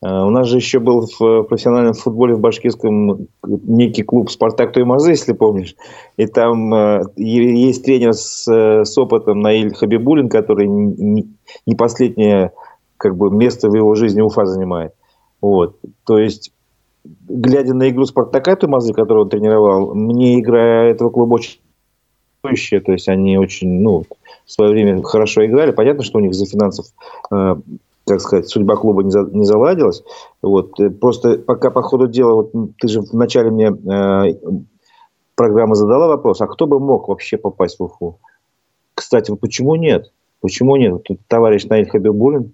А, 0.00 0.24
у 0.24 0.30
нас 0.30 0.46
же 0.46 0.58
еще 0.58 0.78
был 0.78 1.08
в 1.18 1.42
профессиональном 1.42 1.94
футболе 1.94 2.34
в 2.34 2.40
башкирском 2.40 3.26
некий 3.44 4.04
клуб 4.04 4.30
«Спартак 4.30 4.72
Туймазы», 4.72 5.10
если 5.10 5.32
помнишь. 5.32 5.74
И 6.16 6.26
там 6.26 6.72
а, 6.72 7.02
есть 7.16 7.84
тренер 7.84 8.12
с, 8.12 8.46
с 8.46 8.96
опытом 8.98 9.40
Наиль 9.40 9.74
Хабибулин, 9.74 10.28
который 10.28 10.68
не 10.68 11.74
последнее 11.76 12.52
как 12.96 13.16
бы, 13.16 13.30
место 13.30 13.68
в 13.68 13.74
его 13.74 13.94
жизни 13.96 14.20
Уфа 14.20 14.46
занимает. 14.46 14.92
Вот. 15.40 15.76
То 16.06 16.18
есть 16.18 16.52
глядя 17.28 17.74
на 17.74 17.90
игру 17.90 18.04
Спартака 18.04 18.56
Тумазы, 18.56 18.92
которую 18.92 19.24
он 19.24 19.30
тренировал, 19.30 19.94
мне 19.94 20.40
игра 20.40 20.84
этого 20.84 21.10
клуба 21.10 21.34
очень 21.34 21.60
то 22.42 22.92
есть 22.92 23.08
они 23.08 23.38
очень, 23.38 23.80
ну, 23.80 24.04
в 24.44 24.52
свое 24.52 24.70
время 24.70 25.02
хорошо 25.02 25.44
играли. 25.44 25.72
Понятно, 25.72 26.04
что 26.04 26.18
у 26.18 26.20
них 26.20 26.34
за 26.34 26.46
финансов, 26.46 26.86
э, 27.32 27.56
так 28.04 28.20
сказать, 28.20 28.48
судьба 28.48 28.76
клуба 28.76 29.02
не, 29.02 29.10
за, 29.10 29.22
не 29.24 29.44
заладилась. 29.44 30.04
Вот. 30.42 30.78
Э, 30.78 30.90
просто 30.90 31.38
пока 31.38 31.70
по 31.70 31.82
ходу 31.82 32.06
дела, 32.06 32.34
вот 32.34 32.52
ты 32.78 32.88
же 32.88 33.00
вначале 33.00 33.50
мне 33.50 33.70
э, 33.70 34.34
программа 35.34 35.74
задала 35.74 36.06
вопрос, 36.06 36.40
а 36.40 36.46
кто 36.46 36.66
бы 36.66 36.78
мог 36.78 37.08
вообще 37.08 37.36
попасть 37.36 37.78
в 37.78 37.84
Уфу? 37.84 38.18
Кстати, 38.94 39.34
почему 39.34 39.74
нет? 39.74 40.12
Почему 40.40 40.76
нет? 40.76 41.02
Тут 41.02 41.18
товарищ 41.26 41.64
Наиль 41.64 41.88
Хабибулин, 41.88 42.52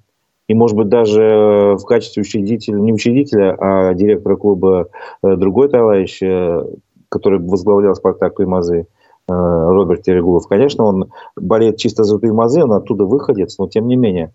и, 0.49 0.55
может 0.55 0.77
быть, 0.77 0.89
даже 0.89 1.23
э, 1.23 1.75
в 1.77 1.85
качестве 1.85 2.23
учредителя, 2.23 2.79
не 2.79 2.93
учредителя, 2.93 3.57
а 3.59 3.95
директора 3.95 4.37
клуба 4.37 4.89
э, 5.23 5.37
другой 5.37 5.69
товарищ, 5.69 6.21
э, 6.23 6.65
который 7.09 7.39
возглавлял 7.39 7.95
«Спартак» 7.95 8.37
Туймазы, 8.37 8.87
Роберт 9.29 10.03
Терегулов. 10.03 10.49
Конечно, 10.49 10.85
он 10.85 11.13
болеет 11.37 11.77
чисто 11.77 12.03
за 12.03 12.19
Туймазы, 12.19 12.65
он 12.65 12.73
оттуда 12.73 13.05
выходец, 13.05 13.57
но 13.57 13.69
тем 13.69 13.87
не 13.87 13.95
менее. 13.95 14.33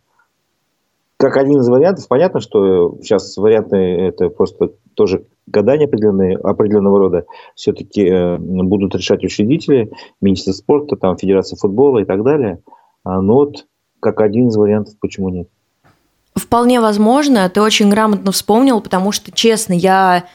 Как 1.18 1.36
один 1.36 1.60
из 1.60 1.68
вариантов, 1.68 2.08
понятно, 2.08 2.40
что 2.40 2.98
сейчас 3.02 3.36
варианты 3.36 3.76
это 3.76 4.30
просто 4.30 4.72
тоже 4.94 5.26
гадания 5.46 5.88
определенные, 5.88 6.38
определенного 6.38 7.00
рода 7.00 7.26
все-таки 7.54 8.38
будут 8.38 8.96
решать 8.96 9.26
учредители, 9.26 9.92
министр 10.22 10.54
спорта, 10.54 10.96
там, 10.96 11.18
Федерация 11.18 11.58
футбола 11.58 12.00
и 12.00 12.06
так 12.06 12.24
далее. 12.24 12.60
А, 13.04 13.22
но 13.22 13.34
вот 13.34 13.66
как 14.00 14.22
один 14.22 14.48
из 14.48 14.56
вариантов, 14.56 14.96
почему 15.02 15.30
нет. 15.30 15.50
Вполне 16.38 16.80
возможно, 16.80 17.50
ты 17.50 17.62
очень 17.62 17.90
грамотно 17.90 18.32
вспомнил, 18.32 18.80
потому 18.82 19.12
что, 19.12 19.32
честно, 19.32 19.74
я 19.74 20.26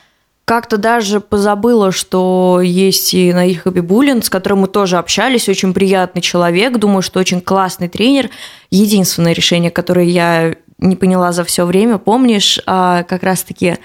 как-то 0.44 0.76
даже 0.76 1.20
позабыла, 1.20 1.92
что 1.92 2.60
есть 2.62 3.14
и 3.14 3.32
Наиль 3.32 3.58
Хабибулин, 3.58 4.22
с 4.22 4.28
которым 4.28 4.60
мы 4.60 4.68
тоже 4.68 4.98
общались, 4.98 5.48
очень 5.48 5.72
приятный 5.72 6.20
человек, 6.20 6.78
думаю, 6.78 7.02
что 7.02 7.20
очень 7.20 7.40
классный 7.40 7.88
тренер. 7.88 8.30
Единственное 8.70 9.32
решение, 9.32 9.70
которое 9.70 10.06
я 10.06 10.56
не 10.78 10.96
поняла 10.96 11.32
за 11.32 11.44
все 11.44 11.64
время, 11.64 11.98
помнишь, 11.98 12.60
а, 12.66 13.04
как 13.04 13.22
раз-таки 13.22 13.76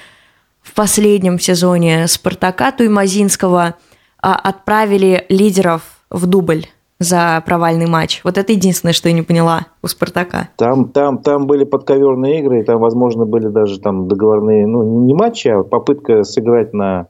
в 0.61 0.74
последнем 0.74 1.39
сезоне 1.39 2.07
Спартака 2.07 2.72
Туймазинского 2.72 3.76
а, 4.22 4.36
отправили 4.36 5.26
лидеров 5.30 5.84
в 6.09 6.26
дубль 6.26 6.65
за 7.00 7.41
провальный 7.45 7.88
матч. 7.88 8.22
Вот 8.24 8.38
это 8.38 8.54
единственное, 8.54 8.93
что 8.93 9.10
я 9.10 9.16
не 9.16 9.22
поняла 9.22 9.68
у 9.84 9.88
Спартака. 9.88 10.50
Там, 10.56 10.89
там, 10.89 11.20
там 11.20 11.45
были 11.45 11.64
подковерные 11.64 12.39
игры, 12.39 12.62
и 12.62 12.64
там, 12.64 12.80
возможно, 12.80 13.26
были 13.26 13.48
даже 13.48 13.80
там 13.80 14.08
договорные, 14.08 14.66
ну, 14.66 15.06
не 15.06 15.14
матчи, 15.14 15.48
а 15.48 15.64
попытка 15.64 16.24
сыграть 16.24 16.74
на 16.74 17.08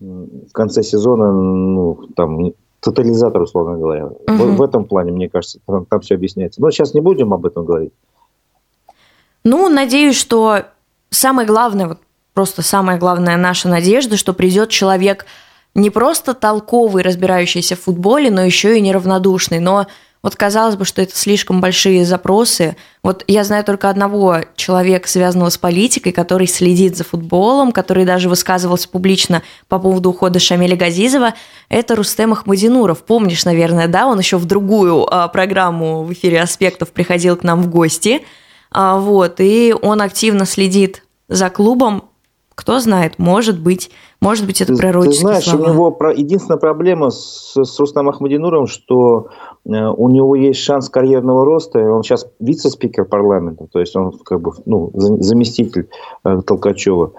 в 0.00 0.52
конце 0.52 0.82
сезона, 0.82 1.30
ну, 1.30 2.08
там, 2.16 2.52
тотализатор, 2.80 3.42
условно 3.42 3.76
говоря. 3.76 4.06
Угу. 4.06 4.32
В, 4.32 4.56
в 4.56 4.62
этом 4.62 4.86
плане, 4.86 5.12
мне 5.12 5.28
кажется, 5.28 5.60
там, 5.66 5.84
там 5.84 6.00
все 6.00 6.14
объясняется. 6.14 6.60
Но 6.62 6.70
сейчас 6.70 6.94
не 6.94 7.00
будем 7.00 7.34
об 7.34 7.44
этом 7.46 7.64
говорить. 7.64 7.92
Ну, 9.44 9.68
надеюсь, 9.68 10.16
что 10.16 10.62
самое 11.10 11.46
главное, 11.46 11.88
вот 11.88 11.98
просто 12.32 12.62
самая 12.62 12.98
главная 12.98 13.36
наша 13.36 13.68
надежда, 13.68 14.16
что 14.16 14.32
придет 14.32 14.70
человек 14.70 15.26
не 15.74 15.90
просто 15.90 16.34
толковый, 16.34 17.02
разбирающийся 17.02 17.76
в 17.76 17.80
футболе, 17.80 18.30
но 18.30 18.42
еще 18.42 18.76
и 18.76 18.80
неравнодушный. 18.80 19.60
Но 19.60 19.86
вот 20.22 20.36
казалось 20.36 20.76
бы, 20.76 20.84
что 20.84 21.00
это 21.00 21.16
слишком 21.16 21.62
большие 21.62 22.04
запросы. 22.04 22.76
Вот 23.02 23.24
я 23.26 23.42
знаю 23.42 23.64
только 23.64 23.88
одного 23.88 24.40
человека, 24.54 25.08
связанного 25.08 25.48
с 25.48 25.56
политикой, 25.56 26.12
который 26.12 26.46
следит 26.46 26.96
за 26.96 27.04
футболом, 27.04 27.72
который 27.72 28.04
даже 28.04 28.28
высказывался 28.28 28.88
публично 28.88 29.42
по 29.68 29.78
поводу 29.78 30.10
ухода 30.10 30.38
Шамиля 30.38 30.76
Газизова. 30.76 31.34
Это 31.70 31.96
Рустем 31.96 32.32
Ахмадинуров. 32.32 33.02
Помнишь, 33.04 33.46
наверное, 33.46 33.88
да? 33.88 34.06
Он 34.06 34.18
еще 34.18 34.36
в 34.36 34.44
другую 34.44 35.06
а, 35.10 35.28
программу 35.28 36.02
в 36.02 36.12
эфире 36.12 36.42
«Аспектов» 36.42 36.90
приходил 36.90 37.36
к 37.36 37.42
нам 37.42 37.62
в 37.62 37.70
гости. 37.70 38.22
А, 38.70 38.98
вот, 38.98 39.36
и 39.38 39.74
он 39.80 40.02
активно 40.02 40.44
следит 40.44 41.02
за 41.28 41.48
клубом. 41.48 42.10
Кто 42.54 42.78
знает, 42.78 43.18
может 43.18 43.58
быть, 43.58 43.90
может 44.20 44.46
быть, 44.46 44.60
это 44.60 44.76
пророческие 44.76 45.14
Ты 45.14 45.20
знаешь, 45.20 45.44
слова. 45.44 45.64
у 45.64 45.72
него 45.72 45.90
про... 45.90 46.12
единственная 46.12 46.58
проблема 46.58 47.10
с, 47.10 47.54
с 47.56 47.80
Рустам 47.80 48.08
Ахмадинуровым, 48.08 48.66
что 48.66 49.28
э, 49.64 49.70
у 49.70 50.08
него 50.10 50.34
есть 50.36 50.60
шанс 50.60 50.90
карьерного 50.90 51.44
роста, 51.44 51.80
и 51.80 51.84
он 51.84 52.02
сейчас 52.02 52.26
вице-спикер 52.38 53.06
парламента, 53.06 53.66
то 53.70 53.80
есть 53.80 53.96
он 53.96 54.12
как 54.18 54.40
бы 54.42 54.52
ну, 54.66 54.90
заместитель 54.94 55.88
э, 56.24 56.42
Толкачева. 56.46 57.12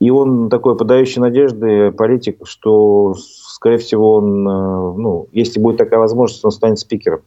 И 0.00 0.10
он 0.10 0.48
такой 0.48 0.76
подающий 0.76 1.20
надежды 1.20 1.90
политик, 1.90 2.38
что, 2.44 3.14
скорее 3.16 3.78
всего, 3.78 4.14
он, 4.14 4.48
э, 4.48 4.92
ну, 4.96 5.28
если 5.32 5.60
будет 5.60 5.76
такая 5.76 6.00
возможность, 6.00 6.44
он 6.44 6.50
станет 6.50 6.78
спикером 6.78 7.20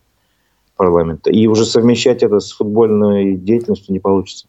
парламента. 0.78 1.30
И 1.30 1.46
уже 1.46 1.66
совмещать 1.66 2.24
это 2.24 2.40
с 2.40 2.52
футбольной 2.54 3.36
деятельностью 3.36 3.94
не 3.94 4.00
получится. 4.00 4.48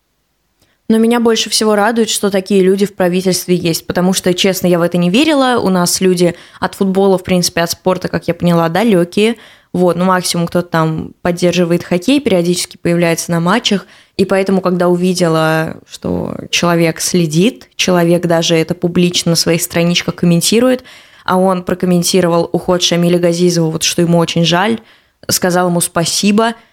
Но 0.89 0.99
меня 0.99 1.20
больше 1.20 1.49
всего 1.49 1.74
радует, 1.74 2.11
что 2.11 2.30
такие 2.30 2.62
люди 2.62 2.87
в 2.87 2.95
правительстве 2.95 3.57
есть, 3.57 3.87
потому 3.87 4.12
что, 4.12 4.35
честно, 4.35 4.66
я 4.66 4.78
в 4.78 4.83
это 4.83 4.99
не 4.99 5.11
верила. 5.11 5.59
У 5.59 5.68
нас 5.70 6.01
люди 6.01 6.35
от 6.61 6.74
футбола, 6.74 7.18
в 7.18 7.22
принципе, 7.22 7.62
от 7.62 7.70
спорта, 7.70 8.09
как 8.09 8.28
я 8.28 8.35
поняла, 8.35 8.68
далекие. 8.68 9.37
Вот, 9.72 9.97
ну 9.97 10.05
максимум 10.05 10.47
кто-то 10.47 10.68
там 10.68 11.12
поддерживает 11.22 11.83
хоккей, 11.83 12.20
периодически 12.20 12.76
появляется 12.76 13.30
на 13.30 13.41
матчах. 13.41 13.87
И 14.18 14.26
поэтому, 14.26 14.61
когда 14.61 14.89
увидела, 14.89 15.78
что 15.89 16.35
человек 16.51 17.01
следит, 17.01 17.70
человек 17.76 18.26
даже 18.26 18.55
это 18.55 18.74
публично 18.74 19.30
на 19.30 19.37
своих 19.37 19.62
страничках 19.62 20.16
комментирует, 20.16 20.85
а 21.24 21.39
он 21.39 21.62
прокомментировал 21.62 22.51
уход 22.53 22.83
Шамиля 22.83 23.18
Газизова, 23.18 23.70
вот 23.70 23.83
что 23.83 24.03
ему 24.03 24.18
очень 24.18 24.45
жаль, 24.45 24.80
сказал 25.28 25.68
ему 25.68 25.80
спасибо– 25.80 26.55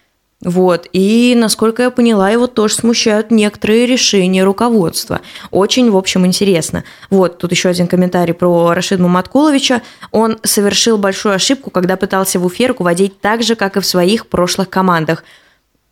вот. 0.42 0.86
И, 0.92 1.34
насколько 1.36 1.82
я 1.82 1.90
поняла, 1.90 2.30
его 2.30 2.46
тоже 2.46 2.74
смущают 2.74 3.30
некоторые 3.30 3.86
решения 3.86 4.42
руководства. 4.42 5.20
Очень, 5.50 5.90
в 5.90 5.96
общем, 5.96 6.24
интересно. 6.24 6.84
Вот, 7.10 7.38
тут 7.38 7.50
еще 7.50 7.68
один 7.68 7.86
комментарий 7.86 8.32
про 8.32 8.72
Рашида 8.72 9.02
Маматкуловича. 9.02 9.82
Он 10.12 10.38
совершил 10.42 10.96
большую 10.96 11.34
ошибку, 11.34 11.70
когда 11.70 11.96
пытался 11.96 12.38
в 12.38 12.46
Уфе 12.46 12.68
руководить 12.68 13.20
так 13.20 13.42
же, 13.42 13.54
как 13.54 13.76
и 13.76 13.80
в 13.80 13.86
своих 13.86 14.26
прошлых 14.26 14.70
командах– 14.70 15.24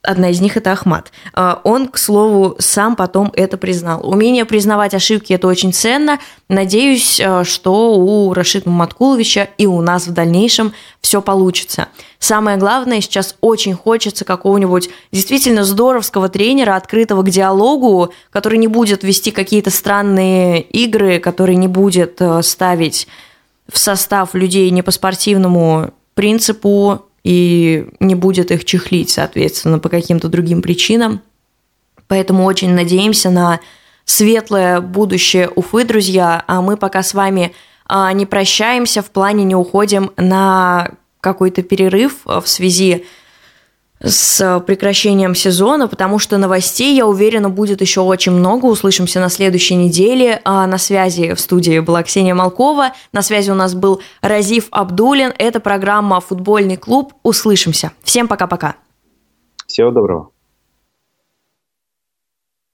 Одна 0.03 0.31
из 0.31 0.41
них 0.41 0.57
это 0.57 0.71
Ахмат. 0.71 1.11
А, 1.35 1.61
он, 1.65 1.89
к 1.89 1.99
слову, 1.99 2.55
сам 2.61 2.95
потом 2.95 3.33
это 3.35 3.57
признал. 3.57 4.09
Умение 4.09 4.45
признавать 4.45 4.95
ошибки– 4.95 5.33
это 5.35 5.49
очень 5.49 5.73
ценно. 5.73 6.21
Надеюсь, 6.49 7.21
а, 7.21 7.43
что 7.45 7.97
у 7.97 8.33
Рашида 8.33 8.71
Маткуловича 8.71 9.49
и 9.59 9.67
у 9.67 9.81
нас 9.81 10.07
в 10.07 10.13
дальнейшем 10.13 10.73
все 11.01 11.21
получится. 11.21 11.89
Самое 12.21 12.59
главное, 12.59 13.01
сейчас 13.01 13.35
очень 13.41 13.75
хочется 13.75 14.25
какого-нибудь 14.25 14.89
действительно 15.11 15.65
здоровского 15.65 16.29
тренера, 16.29 16.77
открытого 16.77 17.23
к 17.23 17.31
диалогу, 17.31 18.13
который 18.31 18.59
не 18.59 18.69
будет 18.69 19.03
вести 19.03 19.33
какие-то 19.33 19.71
странные 19.71 20.61
игры, 20.61 21.19
который 21.19 21.57
не 21.57 21.67
будет 21.67 22.23
а, 22.23 22.41
ставить 22.43 23.09
в 23.69 23.77
состав 23.79 24.35
людей 24.35 24.71
не 24.71 24.83
по 24.83 24.93
спортивному 24.93 25.93
принципу, 26.15 27.08
и 27.29 27.85
не 28.01 28.14
будет 28.14 28.51
их 28.51 28.64
чехлить, 28.64 29.11
соответственно, 29.11 29.79
по 29.79 29.91
каким-то 29.91 30.29
другим 30.29 30.62
причинам. 30.62 31.20
Поэтому 32.07 32.45
очень 32.45 32.70
надеемся 32.70 33.29
на 33.29 33.61
светлое 34.07 34.81
будущее 34.81 35.51
Уфы, 35.55 35.85
друзья. 35.85 36.43
А 36.47 36.62
мы 36.62 36.79
пока 36.79 37.03
с 37.03 37.12
вами 37.12 37.53
а, 37.85 38.11
не 38.14 38.24
прощаемся, 38.24 39.03
в 39.03 39.11
плане 39.11 39.45
не 39.45 39.55
уходим 39.55 40.11
на 40.16 40.93
какой-то 41.20 41.62
перерыв 41.62 42.20
в 42.24 42.47
связи 42.47 42.95
с 42.95 43.03
с 44.03 44.63
прекращением 44.67 45.35
сезона, 45.35 45.89
потому 45.89 46.19
что 46.19 46.39
новостей, 46.39 46.95
я 46.95 47.07
уверена, 47.07 47.51
будет 47.51 47.81
еще 47.81 48.01
очень 48.01 48.33
много. 48.33 48.67
Услышимся 48.67 49.21
на 49.21 49.29
следующей 49.29 49.75
неделе. 49.75 50.41
А 50.45 50.67
на 50.67 50.79
связи 50.79 51.35
в 51.35 51.41
студии 51.41 51.81
была 51.81 52.03
Ксения 52.03 52.35
Малкова. 52.35 52.93
На 53.13 53.23
связи 53.23 53.51
у 53.51 53.55
нас 53.55 53.75
был 53.75 54.01
Разив 54.23 54.69
Абдулин. 54.71 55.33
Это 55.39 55.61
программа 55.61 56.21
«Футбольный 56.21 56.77
клуб». 56.77 57.13
Услышимся. 57.23 57.93
Всем 58.03 58.29
пока-пока. 58.29 58.77
Всего 59.67 59.91
доброго. 59.91 60.31